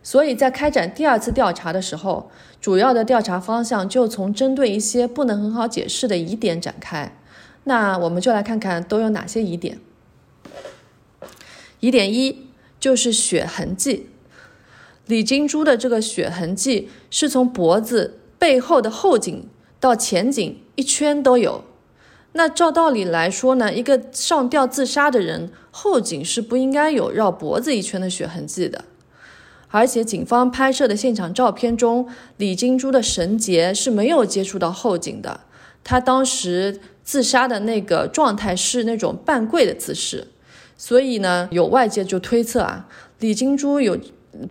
[0.03, 7.17] 所以在开展第二次调查的时候，主要的调查方向就从针对一些不能很好解释的疑点展开。
[7.65, 9.79] 那我们就来看看都有哪些疑点。
[11.81, 12.49] 疑点一
[12.81, 14.09] 就是血痕迹，
[15.07, 21.65] 李金珠的这个血痕迹是从脖子背后的后颈到前颈一圈都有。
[22.33, 28.85] 那照道理来说呢，一个上吊自杀的人后颈是不应该有绕脖子一圈的血痕迹的。
[29.73, 32.07] 而且，警方拍摄的现场照片中，
[32.37, 35.41] 李金珠的绳结是没有接触到后颈的。
[35.83, 40.29] 他当时自杀的那个状态是那种半跪的姿势，
[40.77, 42.87] 所以呢，有外界就推测啊，
[43.19, 43.99] 李金珠有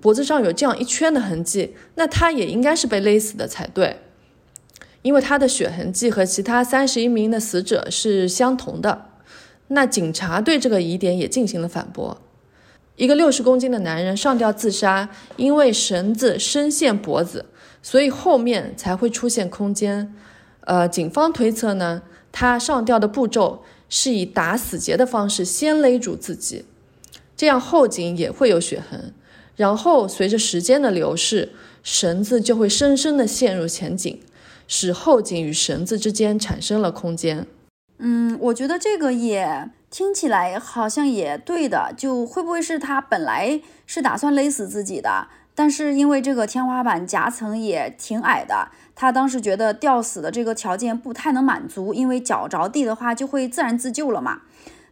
[0.01, 3.97] 脖子上有这样一圈的痕迹，那他也应该是被勒死的才对，
[5.03, 9.05] 因为他的血痕迹和其他三十一名的死者是相同的。
[9.67, 12.19] 那警察对这个疑点也进行了反驳。
[12.95, 17.45] 一个六十公斤的男人上吊自杀，因为绳子深陷脖子，
[17.81, 20.13] 所以后面才会出现空间。
[20.61, 26.65] 呃，警方推测呢，他上吊的步骤是以打死结的方式先勒住自己，
[27.35, 29.13] 这样后颈也会有血痕，
[29.55, 34.19] 然后随着时间的流逝，绳子就会深深的陷入前颈，
[34.67, 37.47] 使后颈与绳子之间产生了空间。
[37.97, 39.71] 嗯，我觉得这个也。
[39.91, 45.27] 听起来好像也对的，就会不会是他本来是打算勒死自己的？
[45.53, 54.43] 但是因为这个天花板夹层也挺矮的，他当时觉得吊死的这个条件不太能满足，因为脚着地的话就会自然自救了嘛。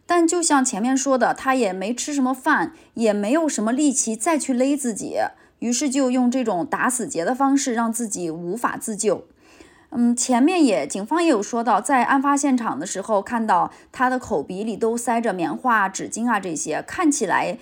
[0.04, 5.16] 但就像前面说的，他也没吃什么饭，也没有什么力气再去勒自己，
[5.60, 9.26] 于是就用这种打死结的方式让自己无法自救。
[9.90, 17.58] 嗯，前面也警方也有说到，在案发现场的时候看到他的口鼻里都塞着棉花、纸巾啊这些，看起来。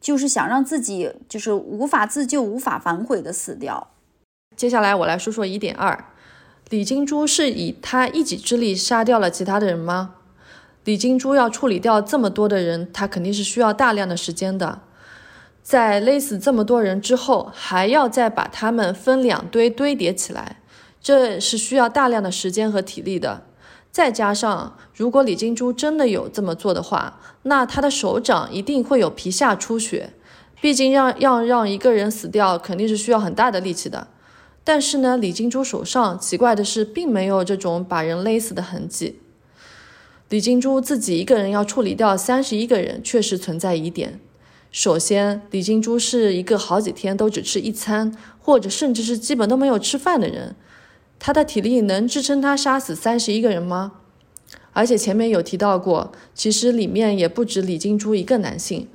[0.00, 3.88] 就是想让自己就是无法自救、无法反悔的死掉。
[4.56, 6.06] 接下来我来说说疑点二：
[6.70, 10.14] 李金珠是以他一己之力杀掉了其他的人吗？
[10.84, 14.80] 李金珠要处理掉这么多的人，他肯定是需要大量的时间的。
[15.62, 20.56] 在勒死这么多人之后，还要再把他们分两堆堆叠起来，
[21.02, 23.44] 这是需要大量的时间和体力的。
[23.90, 30.12] 再加上，如果李金珠真的有这么做的话，那他的手掌一定会有皮下出血。
[30.60, 34.08] 毕竟让要让一个人死掉，肯定是需要很大的力气的。
[34.62, 39.20] 但是呢，李金珠手上奇怪的是，并没有这种把人勒死的痕迹。
[40.28, 44.20] 李金珠自己一个人要处理掉三十一个人，确实存在疑点。
[44.70, 50.54] 首先，李金珠是一个好几天都只吃一餐，或者甚至是基本都没有吃饭的人。
[51.20, 53.92] 他的体力能支撑他杀死三十一个人吗？
[54.72, 58.88] 而且前面有提到过，其实里面也不止李金珠一个男性。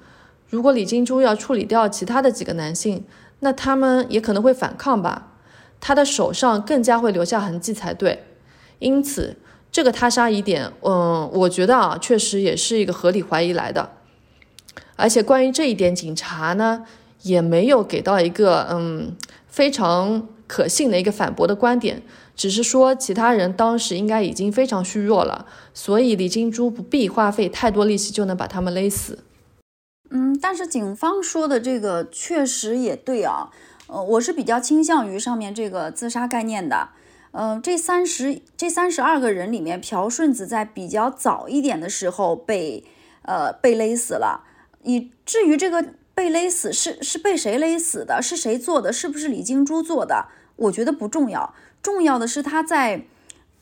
[0.49, 3.03] 如果李金珠要处理掉其他的几个男性，
[3.41, 5.33] 那他们也可能会反抗吧？
[5.79, 8.23] 他的手上更加会留下痕迹才对。
[8.79, 9.37] 因此，
[9.71, 13.91] 这个他杀疑点，嗯，我觉得啊，确实也是一个合理怀疑来的。
[14.95, 16.85] 而且关于这一点，警察呢
[17.21, 19.15] 也没有给到一个嗯
[19.47, 20.27] 非常。
[20.47, 22.01] 可信的一个反驳的观点，
[22.35, 29.19] 只是说其他人当时应该已经非常虚弱了，所以李金珠不必花费太多力气就能把他们勒死。
[30.09, 33.49] 嗯，但是警方说的这个确实也对啊，
[33.87, 36.89] 呃，我是比较倾向于上面这个自杀概念的。
[37.31, 42.85] 嗯，这三十这三十二个人里面，朴顺子在比较早一点的时候被
[43.23, 44.43] 呃被勒死了，
[44.83, 45.85] 以至于这个。
[46.15, 48.21] 被勒死是是被谁勒死的？
[48.21, 48.91] 是谁做的？
[48.91, 50.29] 是不是李金珠做的？
[50.55, 53.05] 我觉得不重要，重要的是他在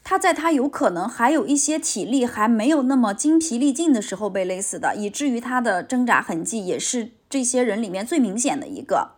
[0.03, 9.13] 他在他有可能还有一些体力还没有那么精疲力尽的时候被勒死的，以至于他的挣扎痕迹也是这些人里面最明显的一个。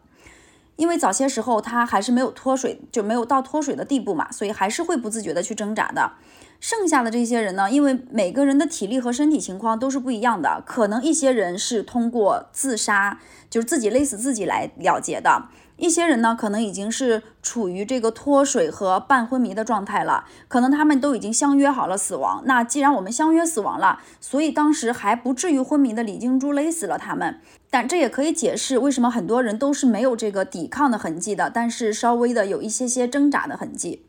[0.77, 6.13] 因为早些时候他还是没有脱水，就没有到脱水的地步嘛，所以还是会不自觉的去挣扎的。
[6.59, 22.41] 剩下的这些人呢，因为每个人的体力和身体情况都是不一样的，可能一些人是通过自杀，就是自己勒死自己来了结的；一些人呢，可能已经是处于这个脱水和半昏迷的状态了，可能他们都已经相约好了死亡。
[22.45, 27.39] 那既然我们相约死亡了，所以当时还不至于昏迷的李金珠勒死了他们。
[27.69, 34.05] 但这也可以解释为什么很多人都是没有这个抵抗的痕迹的，但是稍微的有一些些挣扎的痕迹。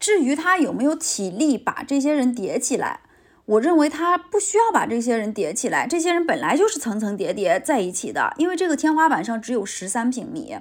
[0.00, 3.00] 至于他有没有体力把这些人叠起来，
[3.44, 5.86] 我认为他不需要把这些人叠起来。
[5.86, 10.56] 这些人本来就是层层叠叠在一起的，因为这个天花板上只有十三平米，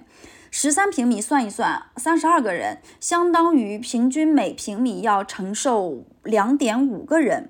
[0.51, 7.49] 十三平米算一算，三十二个人，相当于平均每平米要承受两点五个人。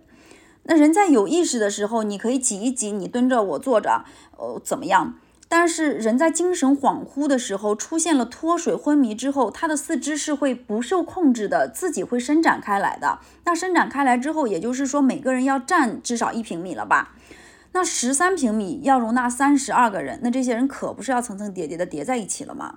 [0.63, 4.05] 那人在有意识的时候，你可以挤一挤，你蹲着，我坐着，
[4.37, 5.15] 呃，怎么样？
[5.51, 13.17] 但是人在精神恍惚的时候出现了脱水昏迷之后，他的四肢是会不受控制的，自己会伸展开来的。
[13.45, 17.15] 那伸展开来之后，也就是说每个人要占至少一平米了吧？
[17.71, 22.75] 那十三平米要容纳三十二个人，那这些人可不是要层层叠叠的叠在一起了吗？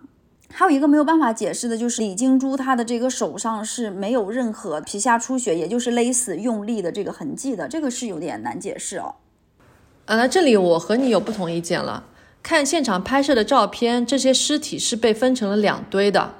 [0.50, 9.14] 还有一个没有办法解释的就是李金珠她的这个手上是没有任何皮下出血，也就是勒死用力的这个痕迹的，这个是有点难解释哦。
[10.04, 12.04] 啊，那这里我和你有不同意见了。
[12.42, 16.34] 看现场拍摄的照片，这些尸体是被分成了两堆的。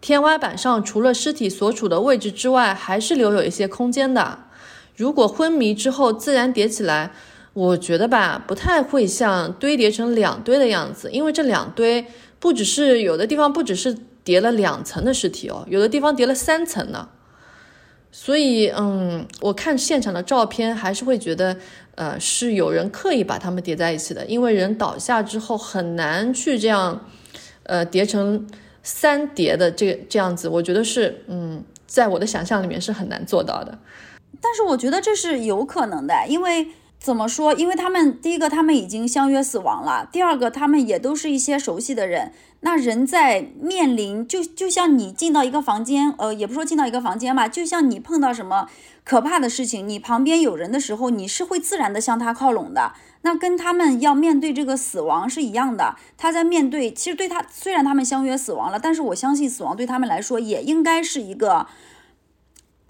[0.00, 4.38] 天花板上除了尸体所处的位置之外，还是留有一些空间的。
[4.94, 7.12] 如果昏迷之后自然叠起来，
[7.54, 12.06] 我觉得吧，不太会像堆叠成两堆的样子，因为这两堆
[12.38, 17.08] 不只是有的地方不只是叠了两层的尸体哦，有的地方叠了三层呢。
[18.10, 21.56] 所以，嗯，我看现场的照片还是会觉得。
[21.98, 27.04] 呃，是有人刻意把它们叠在一起的，因为人倒下之后很难去这样，
[27.64, 28.46] 呃，叠成
[28.84, 33.76] 三叠的这这样子，我觉得是，嗯，在我的想象里面是很难做到的。
[34.40, 36.68] 但是我觉得这是有可能的，因为
[37.00, 37.52] 怎么说？
[37.54, 42.30] 因为他们第一个他们已经相约死亡了，第二个他们也都是一些熟悉的人。
[42.60, 48.68] 那人在面临就就像你进到一个房间，呃，也不说进到一个房间吧，就像你碰到什么
[49.04, 52.92] 可怕的事情，你旁边有人的时候，你是会自然的向他靠拢的。
[53.22, 55.96] 那跟他们要面对这个死亡是一样的。
[56.16, 61.66] 他在面对，其实对他虽然他们相约死亡了，但是我相信死亡对他们来说也应该是一个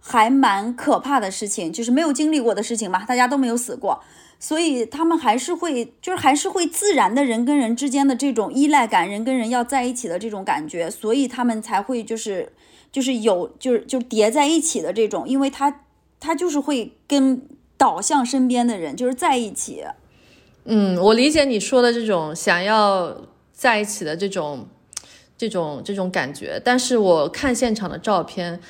[0.01, 4.03] 还蛮可怕的事情，就是没有经历过的事情嘛，大家都没有死过。
[4.41, 12.53] 所以他们还是会，就是还是会自然的人跟人之间的这种依赖感，人跟人要在一起的这种感觉，所以他们才会就是
[12.93, 15.80] 就是有就是就叠在一起的这种，因为他
[16.20, 17.43] 他就是会跟
[17.76, 19.84] 导向身边的人就是在一起。
[20.64, 23.16] 嗯，我理解你说的这种想要
[23.53, 24.68] 在一起的这种
[25.36, 28.61] 这种这种感觉，但是我看现场的照片。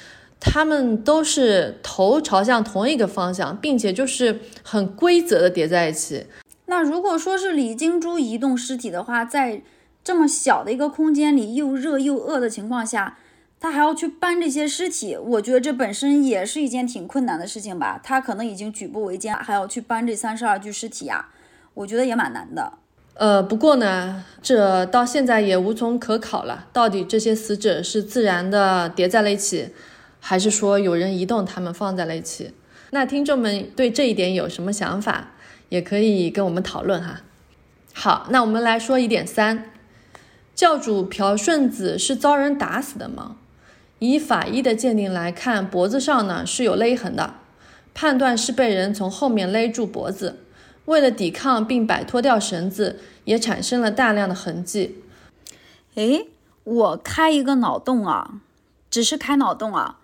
[0.41, 6.26] 他们都是头朝向同一个方向，并且就是很规则的叠在一起。
[6.66, 9.62] 那如果说是李金珠移动尸体的话，在
[10.05, 13.18] 这么小的一个空间里，又热又饿的情况下，
[13.59, 18.01] 他还要去搬这些尸体，我觉得这本身也是一件挺困难的事情吧。
[18.05, 21.28] 他可能已经举步维艰，还要去搬这三十二具尸体呀，
[21.74, 22.74] 我觉得也蛮难的。
[23.14, 29.70] 呃，不过呢，这到现在也无从可考了，到底这些死者是自然的叠在了一起？
[30.20, 32.52] 还是说有人移动他们放在了一起？
[32.90, 35.32] 那听众们对这一点有什么想法，
[35.68, 37.20] 也可以跟我们讨论哈。
[37.92, 39.70] 好，那我们来说一点三，
[40.54, 43.36] 教主朴顺子是遭人打死的吗？
[43.98, 47.34] 以法医的鉴定来看，脖子上呢是有勒痕的，
[47.92, 50.38] 判断是被人从后面勒住脖子，
[50.84, 55.02] 为了抵抗并摆脱掉绳子，也产生了大量的痕迹。
[55.96, 56.28] 诶，
[56.64, 58.40] 我开一个脑洞啊，
[58.88, 59.98] 只是开脑洞啊。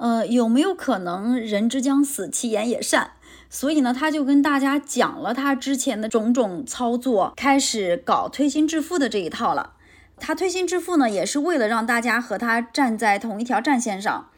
[0.00, 3.10] 呃，有没有可能人之将死，其言也善？
[3.50, 9.74] 所以呢，他就跟大家讲了他之前的种种操作，开始搞推心置腹的这一套了。
[10.16, 14.30] 他推心置腹呢，也是为了让大家和他站在同一条战线上。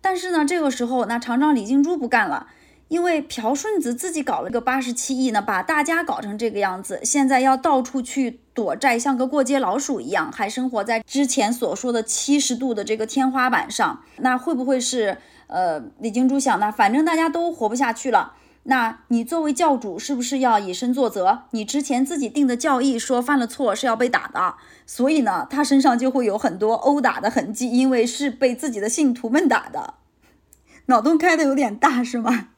[0.00, 2.46] 但是呢，这个时候那厂长李金珠不干了。
[2.90, 16.72] 因为朴顺子自己搞了个八十七亿呢，把大家搞成这个样子，现在要到处去躲债，像个过街老鼠一样，还生活在之前所说的七十度的这个天花板上，那会不会是呃李金珠想的？
[16.72, 18.32] 反正大家都活不下去了，
[18.64, 21.42] 那你作为教主是不是要以身作则？
[21.52, 29.94] 你之前自己定的教义说犯了错是要被打的，所以呢，他身上就会有很多殴打的痕迹，因为是被自己的信徒们打的。
[30.86, 32.48] 脑洞开的有点大，是吗？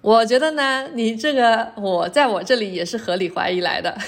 [0.00, 3.96] 我觉得呢，你这个我在我这里也是合理怀疑来的。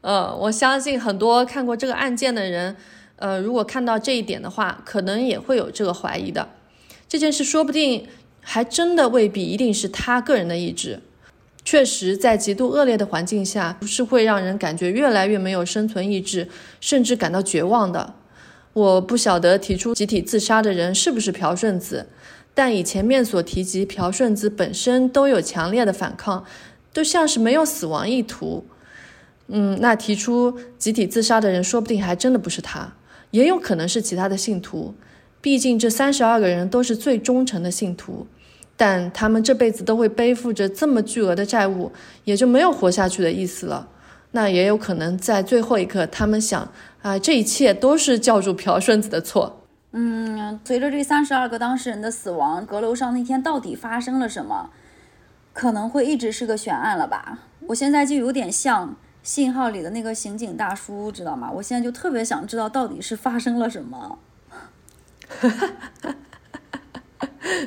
[0.00, 2.74] 嗯，我相信很多看过这个案件的人，
[3.16, 6.48] 呃，如果看到这一点的话，可能也会有这个怀疑的。
[7.08, 8.06] 这件事说不定
[8.40, 11.00] 还真的未必一定是他个人的意志。
[11.64, 16.48] 确实，在极度恶劣的环境下，是会让人感觉越来越没有生存意志，
[16.80, 18.14] 甚至感到绝望的。
[18.72, 22.06] 我不晓得提出集体自杀的人是不是朴顺子。
[22.58, 26.44] 但以前面所提及，朴顺子本身都有强烈的反抗，
[26.92, 28.66] 都像是没有死亡意图。
[29.46, 32.94] 嗯，那提出集体自杀的人，说不定还真的不是他，
[33.30, 34.92] 也有可能是其他的信徒。
[35.40, 38.26] 毕竟这三十二个人都是最忠诚的信徒，
[38.76, 41.92] 但他们这辈子都会背负着这么巨额的债务，
[42.24, 43.88] 也就没有活下去的意思了。
[44.32, 49.67] 那也有可能在最后一刻，他们想啊，这一切都是教主朴顺子的错。
[49.92, 54.70] 嗯，随着这三十二个当事人的死亡，阁楼上那天到底发生了什么，
[55.54, 57.38] 可能会一直是个悬案了吧？
[57.68, 61.50] 我现在就有点像信号里的那个刑警大叔，知道吗？
[61.50, 64.18] 我现在就特别想知道到底是发生了什么。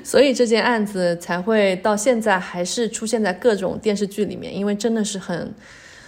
[0.04, 5.54] 所以这件案子才会到现在还是出现在各种电视剧里面，因为真的是很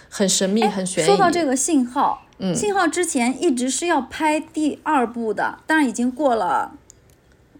[0.08, 1.06] 很神秘、很悬疑。
[1.06, 2.20] 说到这个信号。
[2.52, 6.74] 信号之前一直是要拍第二部的，但是已经过了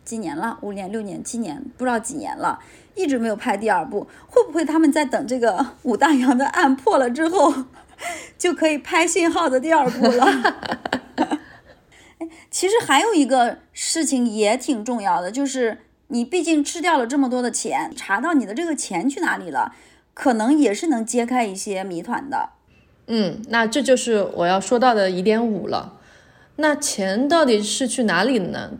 [0.04, 2.58] 几年了，五年、六年、七年，不知道几年了，
[2.96, 4.08] 一直没有拍第二部。
[4.26, 7.54] 会不会他们在等这个武大洋的案破了之后，
[8.36, 10.56] 就可以拍信号的第二部了？
[12.50, 15.78] 其实还有一个事情也挺重要的，就是
[16.08, 19.74] 你毕竟吃掉了这么多的钱，查到你的这个钱去哪里了，
[20.12, 22.50] 可能也是能揭开一些谜团的。
[23.06, 25.94] 嗯，那这就是我要说到的疑点五了。
[26.56, 28.70] 那钱到底是去哪里了呢？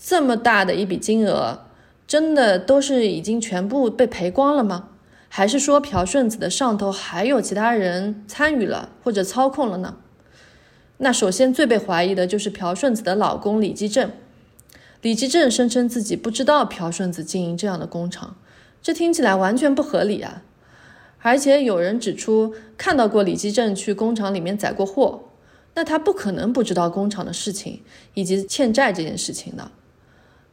[0.00, 1.66] 这么大的一笔金额，
[2.06, 4.88] 真的都是已经全部被赔光了吗？
[5.28, 9.96] 还是说朴顺子的上头还有其他人参与了或者操控了呢？
[10.98, 14.10] 那首先最被怀疑的就是朴顺子的老公李基正。
[15.00, 18.36] 李基正声称自己不知道朴顺子经营这样的工厂，
[18.80, 20.42] 这听起来完全不合理啊！
[21.22, 25.22] 而且有人指出看到过李基正去工厂里面载过货，
[25.74, 27.82] 那他不可能不知道工厂的事情
[28.14, 29.70] 以及欠债这件事情的。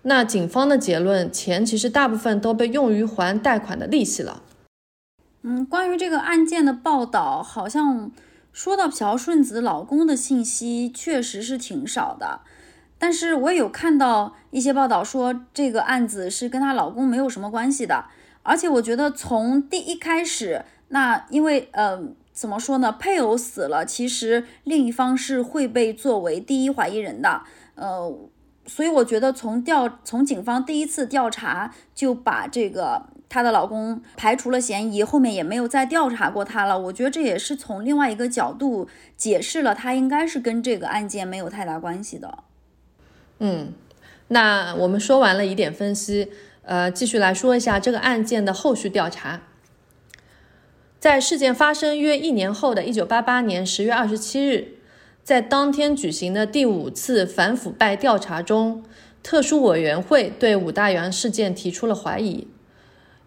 [0.03, 4.43] 那警方的结论，钱其实大部分都被用于还贷款的利息了。
[5.41, 8.11] 嗯，关于这个案件的报道，好像
[8.53, 12.41] 说到朴顺子老公的信息确实是挺少的。
[12.97, 18.05] 但是我有看到一些报道说，这个案子是跟她老公没有什么关系的。
[18.49, 22.01] 而且我觉得从第一开始，那因为呃，
[22.33, 22.91] 怎么说呢？
[22.91, 27.43] 配偶死了，其实另一方是会被作为第一怀疑人的。
[27.75, 28.11] 呃，
[28.65, 36.79] 所以我觉得从调从警方第一次调查就把这个她的老公排除了嫌疑，后面也没有再调查过她了。
[36.79, 42.39] 我觉得这也是从另外一个角度解释了她应该是跟这个案件没有太大关系的。
[43.37, 43.73] 嗯，
[44.29, 46.31] 那我们说完了疑点分析，
[46.69, 49.41] 呃，继续来说一下这个案件的后续调查。
[50.99, 54.75] 在事件发生约一年后的一九八八年十月二十七日，
[55.23, 58.83] 在当天举行的第五次反腐败调查中，
[59.23, 62.47] 特殊委员会对武大元事件提出了怀疑。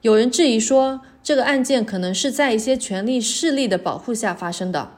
[0.03, 4.93] 有人质疑说，这个案件可能是在一些权力势力的保护下发生的。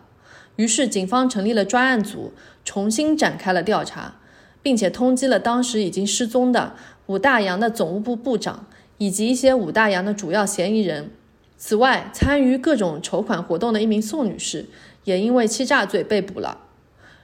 [0.56, 4.16] 于是，警方成立了专案组，重新展开了调查。
[4.64, 6.72] 并且通缉了当时已经失踪的
[7.06, 8.66] 武大洋的总务部部长
[8.98, 11.10] 以及一些武大洋的主要嫌疑人。
[11.56, 14.66] 此外，参与各种筹款活动的一名宋女士
[15.04, 16.58] 也因为欺诈罪被捕了。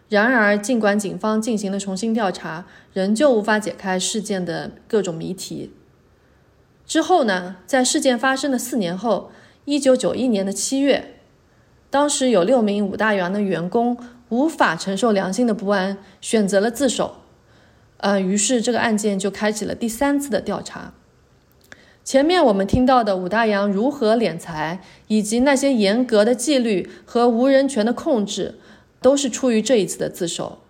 [0.09, 5.73] 然而，尽管警方进行了重新调查，仍旧无法解开事件的各种谜题。
[6.85, 7.57] 之后呢？
[7.67, 9.31] 在事件发生的四年后，
[9.65, 11.15] 一九九一年的七月，
[11.89, 13.97] 当时有六名武大洋的员工
[14.31, 17.20] 无法承受良心的不安，选择了自首。
[18.01, 20.95] 呃，于是这个案件就开启了第三次的调查。
[22.03, 28.59] 前面我们听到的武大洋如何敛财，以及那些严格的纪律和无人权的控制，
[29.03, 30.61] 都是出于这一次的自首，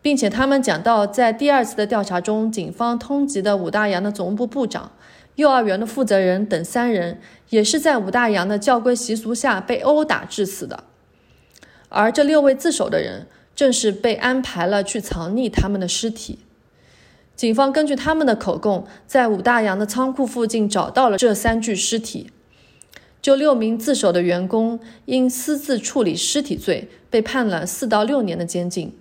[0.00, 4.92] 并且他们讲到，在第二次的调查中，警方通缉的武大洋的总部部长、
[5.34, 7.20] 幼儿园的负责人等三人，
[7.50, 10.84] 也是在武大洋的教规习俗下被殴打致死的。
[11.90, 13.26] 而这六位自首的人。
[13.58, 16.38] 正是被安排了去藏匿他们的尸体。
[17.34, 22.30] 警方根据他们的口供，在武大洋的仓库附近找到了这三具尸体。
[23.20, 28.96] 就六名自首的员工，因私自处理尸体罪，被判了四到六年的监禁。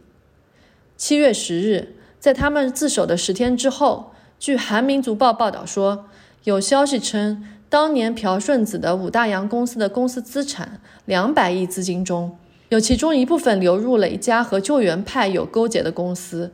[0.98, 6.06] 七月十日，在他们自首的十天之后，据《韩民族报》报道说，
[6.46, 12.36] 有消息称，当年朴顺子的武大洋公司的公司资产两百亿资金中。
[12.70, 16.52] 有其中一部分流入了一家和救援派有勾结的公司。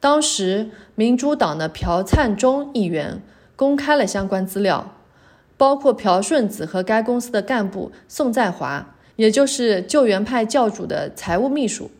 [0.00, 3.22] 当时，民主党的朴灿中议员
[3.54, 4.94] 公开了相关资料，
[5.56, 11.90] 包括朴顺子和该公司的干部宋在华，也就是救援派教主的财务秘书，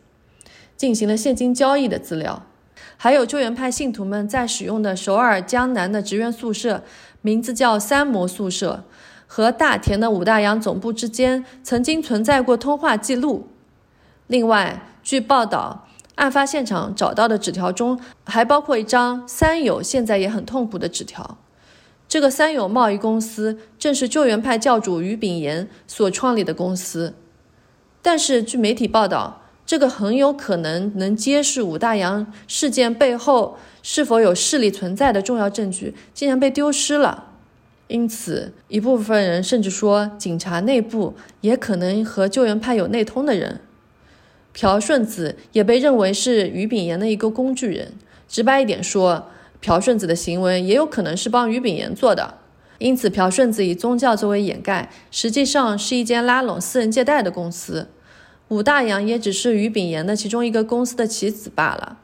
[0.75, 2.43] 进行了现金交易的资料，
[2.97, 6.83] 还有救援派信徒们在使用的首尔江南的职员宿舍，
[7.21, 8.83] 名字叫三模宿舍。
[9.27, 13.47] 和大田的武大洋总部之间曾经存在过通话记录。
[14.25, 21.37] 另外，据报道，案发现场找到的纸条中还包括一张三友现在也很痛苦的纸条。
[22.07, 27.13] 这个三友贸易公司正是救援派教主于炳炎所创立的公司。
[28.01, 37.26] 但是，据媒体报道，这个很有可能能揭示武大洋事件背后是否有势力存在的重要证据，竟然被丢失了。
[37.87, 43.61] 因此，一部分人甚至说，警察内部也可能和救援派有内通的人。
[44.53, 47.93] 朴顺子也被认为是于炳炎的一个工具人。
[48.27, 49.29] 直白一点说，
[49.61, 52.35] 朴顺子的行为也有可能是帮于炳炎做的。
[52.79, 57.87] 因此，朴顺子以宗教作为掩盖，实际上是一间拉拢私人借贷的公司。
[58.49, 61.97] 武大洋也只是于炳炎的其中一个公司的棋子罢了。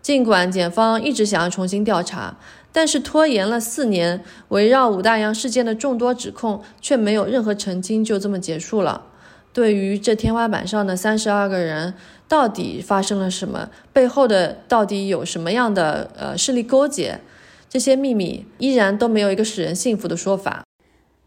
[0.00, 2.36] 尽管检方一直想要重新调查，
[2.72, 9.06] 但是拖延了四年，围绕武大洋事件的众多指控却没有任何澄清，就这么结束了。
[9.52, 11.94] 对于这天花板上的三十二个人，
[12.26, 13.68] 到底发生了什么？
[13.92, 17.20] 背后的到底有什么样的呃势力勾结？
[17.68, 20.64] 这些秘密依然都没有一个使人信服的说法。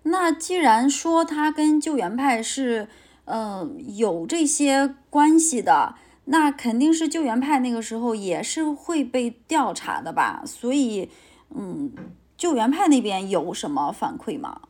[0.04, 2.88] 那既然说他跟救援派是
[3.26, 5.96] 呃有这些关系的。
[6.28, 10.42] 那肯定是救援派那个时候也是会被调查的吧？
[10.44, 11.08] 所以，
[11.54, 11.92] 嗯，
[12.38, 14.62] 救援派那边有什么反馈吗？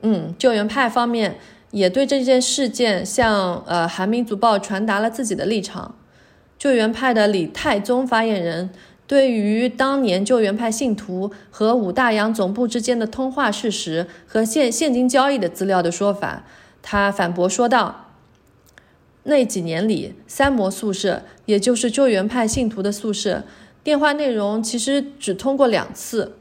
[0.00, 1.38] 嗯，救援派方面
[1.70, 5.94] 也对这件事件向呃《韩民族报》传达了自己的立场。
[6.58, 8.70] 救援派的李泰宗发言人
[9.06, 16.44] 对于当年救援派信徒和武大洋总部之间的通话事实和现现金交易的资料的说法，
[16.82, 18.02] 他反驳说道。
[19.24, 23.42] 那几年里，三模宿舍，也就是救援派信徒的宿舍，
[23.86, 26.32] 电话内容其实只通过两次，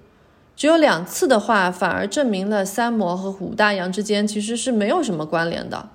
[0.56, 5.90] 只有两次的话，反而证明了三模和武大洋之间其实是没有什么关联的，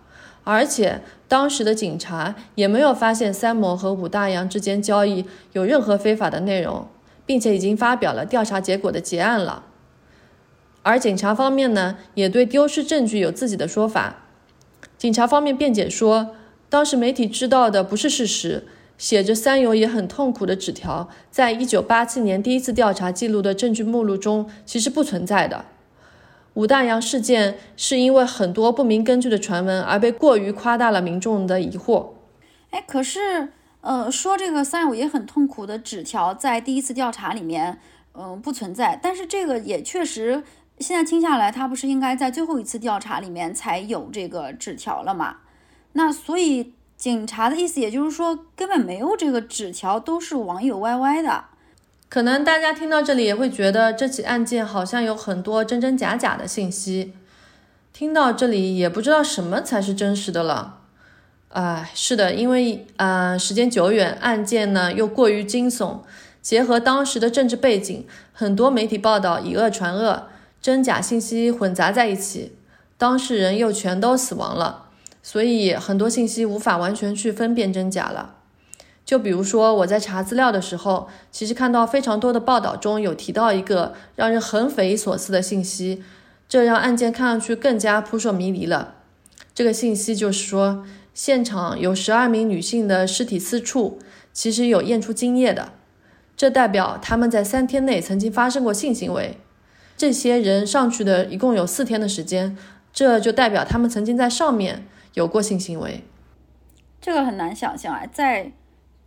[0.45, 6.87] 而且当时的警察也没有发现三模和武大洋之间交易有任何非法的内容，
[7.27, 9.65] 并且已经发表了调查结果的结案了。
[10.85, 14.19] 而警察方面呢，也对丢失证据有自己的说法。
[14.97, 16.37] 警察方面辩解说。
[16.69, 18.69] 当时媒体知道的不是事实，
[19.01, 25.65] 写着“三友也很痛苦”的纸条，在一九八七年第一次调查记录的证据目录中其实不存在的。
[26.53, 32.11] 武大洋事件是因为很多不明根据的传闻而被过于夸大了民众的疑惑。
[32.69, 33.49] 哎，可是，
[33.81, 37.81] 呃，说这个三友也很痛苦的纸条在第一次调查里面，
[38.13, 39.01] 嗯，不存在。
[39.03, 40.43] 但是这个也确实，
[40.79, 45.39] 现在听下来，他不是应该在最后一次调查里面才有这个纸条了吗？
[45.95, 51.45] 那所以警察的意思，也就是说根本没有这个纸条，都是网友歪歪的。
[52.11, 57.15] 可能大家听到这里也会觉得这起案件好像有很多真真假假的信息。
[57.95, 60.81] 听到这里也不知道什么才是真实的了。
[61.49, 66.01] 哎，是的，因为呃时间久远，案件呢又过于惊悚，
[66.43, 70.25] 结合当时的政治背景，很多媒体报道以讹传讹，
[70.61, 72.53] 真假信息混杂在一起，
[72.99, 74.89] 当事人又全都死亡了。
[75.23, 78.37] 所以很多信息无法完全去分辨真假了。
[79.05, 86.05] 就比如说我在查资料的时候，其实看到非常多的报道中有提到一个让人很匪夷所思的信息，
[86.49, 88.95] 这让案件看上去更加扑朔迷离了。
[89.53, 93.99] 这个信息就是说，现场有十二名女性的尸体私处，
[94.33, 95.73] 其实有验出精液的，
[96.37, 99.39] 这代表他们在三天内曾经发生过性行为。
[99.97, 102.57] 这些人上去的一共有四天的时间，
[102.93, 104.87] 这就代表他们曾经在上面。
[105.15, 106.05] 有过性行为，
[107.01, 108.07] 这个很难想象啊！
[108.13, 108.53] 在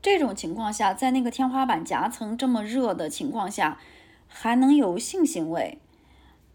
[0.01, 3.79] 这种情况下，在那个天花板夹层这么热的情况下，
[4.27, 5.79] 还能有性行为？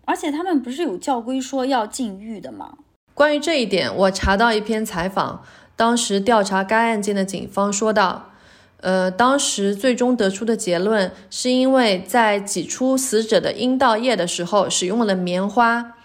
[0.04, 2.76] 而且他们不是有教规说要禁欲的吗？
[3.14, 5.42] 关于这一点，我查到一篇采访，
[5.74, 8.32] 当时调查该案件的警方说道
[8.80, 15.96] ：“呃，当时最终得出的结论是因为在挤出死者的阴道液的时候使用了棉花，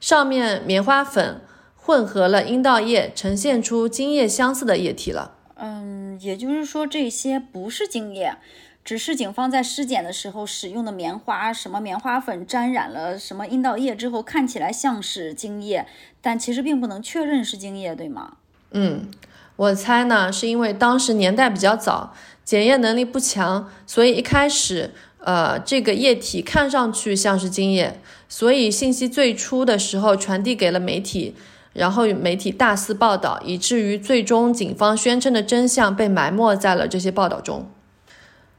[0.00, 1.40] 上面棉花粉。”
[1.88, 5.32] 混合了阴道液，呈现出精液相似的液体了。
[5.54, 8.36] 嗯，也就是说这些不是精液，
[8.84, 15.86] 只是警方在尸检的时候使用的棉花，什么棉花粉沾染了什么阴道液之后，看起来像是精液，
[16.20, 18.34] 但其实并不能确认是精液，对吗？
[18.72, 19.10] 嗯，
[19.56, 22.12] 我猜呢，是因为当时年代比较早，
[22.44, 31.34] 检验能力不强，所以一开始，呃，这个液体看上去像是精液，所以信息最初的时候传递给了媒体。
[31.78, 37.70] 然后媒体大肆报道，以至于最终警方宣称的真相被埋没在了这些报道中。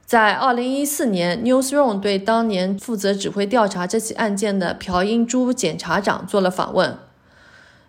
[0.05, 6.97] 在二零一四年，Newsroom 对当年负责指挥调查这起案件的朴英珠检察长做了访问。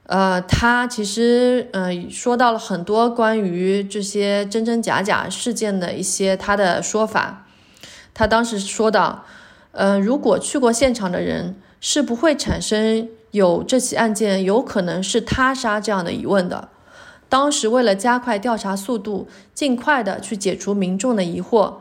[0.04, 7.46] 呃，他其实嗯说到了很多关于这些真真假假事件的一些他的说法。
[8.12, 9.24] 他当时说到
[9.70, 16.68] ：“呃，如果去过现场的人是不会产生。”有这起案件有可能是他杀这样的疑问的。
[17.28, 21.74] 当时为了加快调查速度，尽快的去解除民众的疑惑，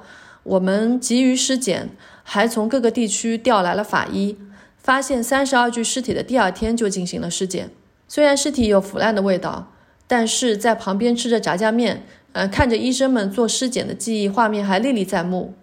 [0.44, 1.90] 我们急于尸检，
[2.22, 4.38] 还从各个地区调来了法医。
[4.78, 7.72] 发现三十二具尸体的第二天就进行了尸检。
[8.08, 9.72] 虽然尸体有腐烂的味道，
[10.08, 15.56] 但是在旁边吃着炸酱面，呃，看着医生们做尸检的记忆画面还历历在目。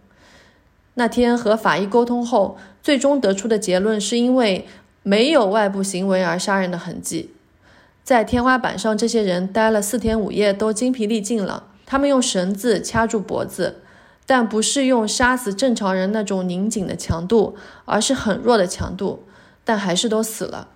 [0.94, 4.66] 那天和法医沟通后，最终得出的结论是因为。
[5.08, 7.30] 没有外部行为而杀人的痕迹，
[8.02, 11.68] 在天花板上，这些人待了四天五夜，都精疲力尽了。
[11.86, 13.82] 他们用绳子掐住脖子，
[14.26, 17.54] 但不是用杀死正常人那种拧紧的强度，
[17.84, 19.22] 而是很弱的强度，
[19.64, 20.70] 但还是都死了。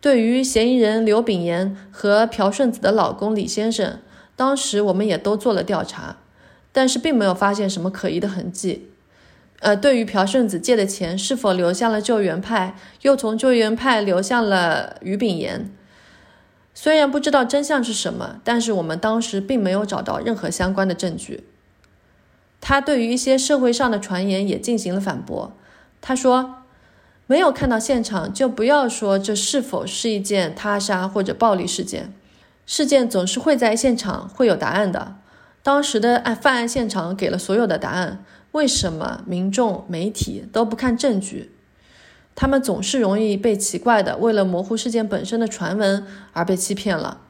[0.00, 3.98] 对于嫌疑人刘炳炎和朴顺子的老公李先生，
[4.36, 6.18] 当时我们也都做了调查，
[6.70, 8.90] 但是并没有发现什么可疑的痕迹。
[9.64, 15.70] 呃，对于朴顺子借的钱是否流向了救援派，又从救援派流向了于炳炎，
[16.74, 21.44] 虽然不知道真相是什么，但是我们当时并没有找到任何相关的证据。
[22.60, 25.56] 他对于一些社会上的传言也进行了反驳。
[26.02, 26.56] 他说
[27.26, 32.12] ：“没有看到现场，就不要说这是否是一件他杀或者暴力事件。
[32.66, 35.16] 事件总是会在现场会有答案的。
[35.64, 41.50] 当时的案犯案现场给了所有的答案。”为什么民众、媒体都不看证据？
[42.36, 47.22] 他们总是容易被奇怪的、为了模糊事件本身的传闻而被欺骗了。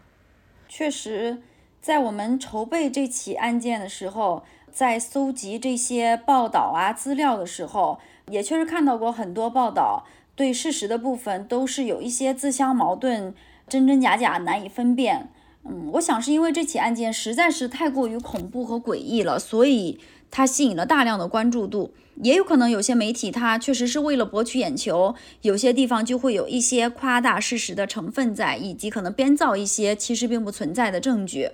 [0.68, 1.38] 确实，
[1.80, 10.04] 在我们筹备这起案件的时候，在搜集这些报道啊资料的时候，也确实看到过很多报道，
[10.36, 13.32] 对事实的部分都是有一些自相矛盾，
[13.66, 15.30] 真真假假，难以分辨。
[15.66, 19.98] 嗯，我想是因为这起案件实在是太过于恐怖和诡异了，所以
[20.30, 21.92] 它吸引了大量的关注度。
[22.22, 31.50] 也有可能有些媒体它确实是为了博取眼球，有些地方就会有一些夸大事实的成分在，以及可能编造一些其实并不存在的证据。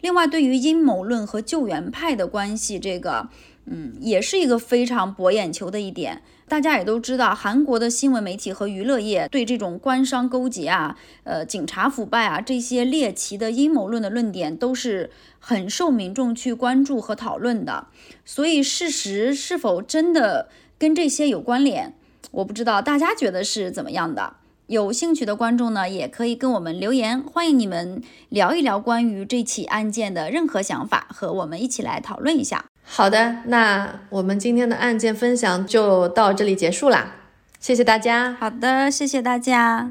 [0.00, 3.28] 另外，对于阴谋论和救援派的关系，这个。
[3.66, 6.22] 嗯，也是一个非常博眼球的一点。
[6.48, 17.86] 大家也都知道，韩国的新闻媒体和娱乐业对这种官商勾结啊、呃警察腐败啊这些猎奇的阴谋论的论点，都是很受民众去关注和讨论的。
[18.24, 21.94] 所以，事实是否真的跟这些有关联，
[22.32, 24.34] 我不知道，大家觉得是怎么样的？
[24.70, 32.64] 有兴趣的观众呢也可以跟我们留言欢迎你们聊一聊关于这起案件的任何想法和我们一起来讨论一下。
[32.84, 37.16] 好的那我们今天的案件分享就到这里结束啦
[37.58, 38.36] 谢谢大家。
[38.38, 39.90] 好的谢谢大家。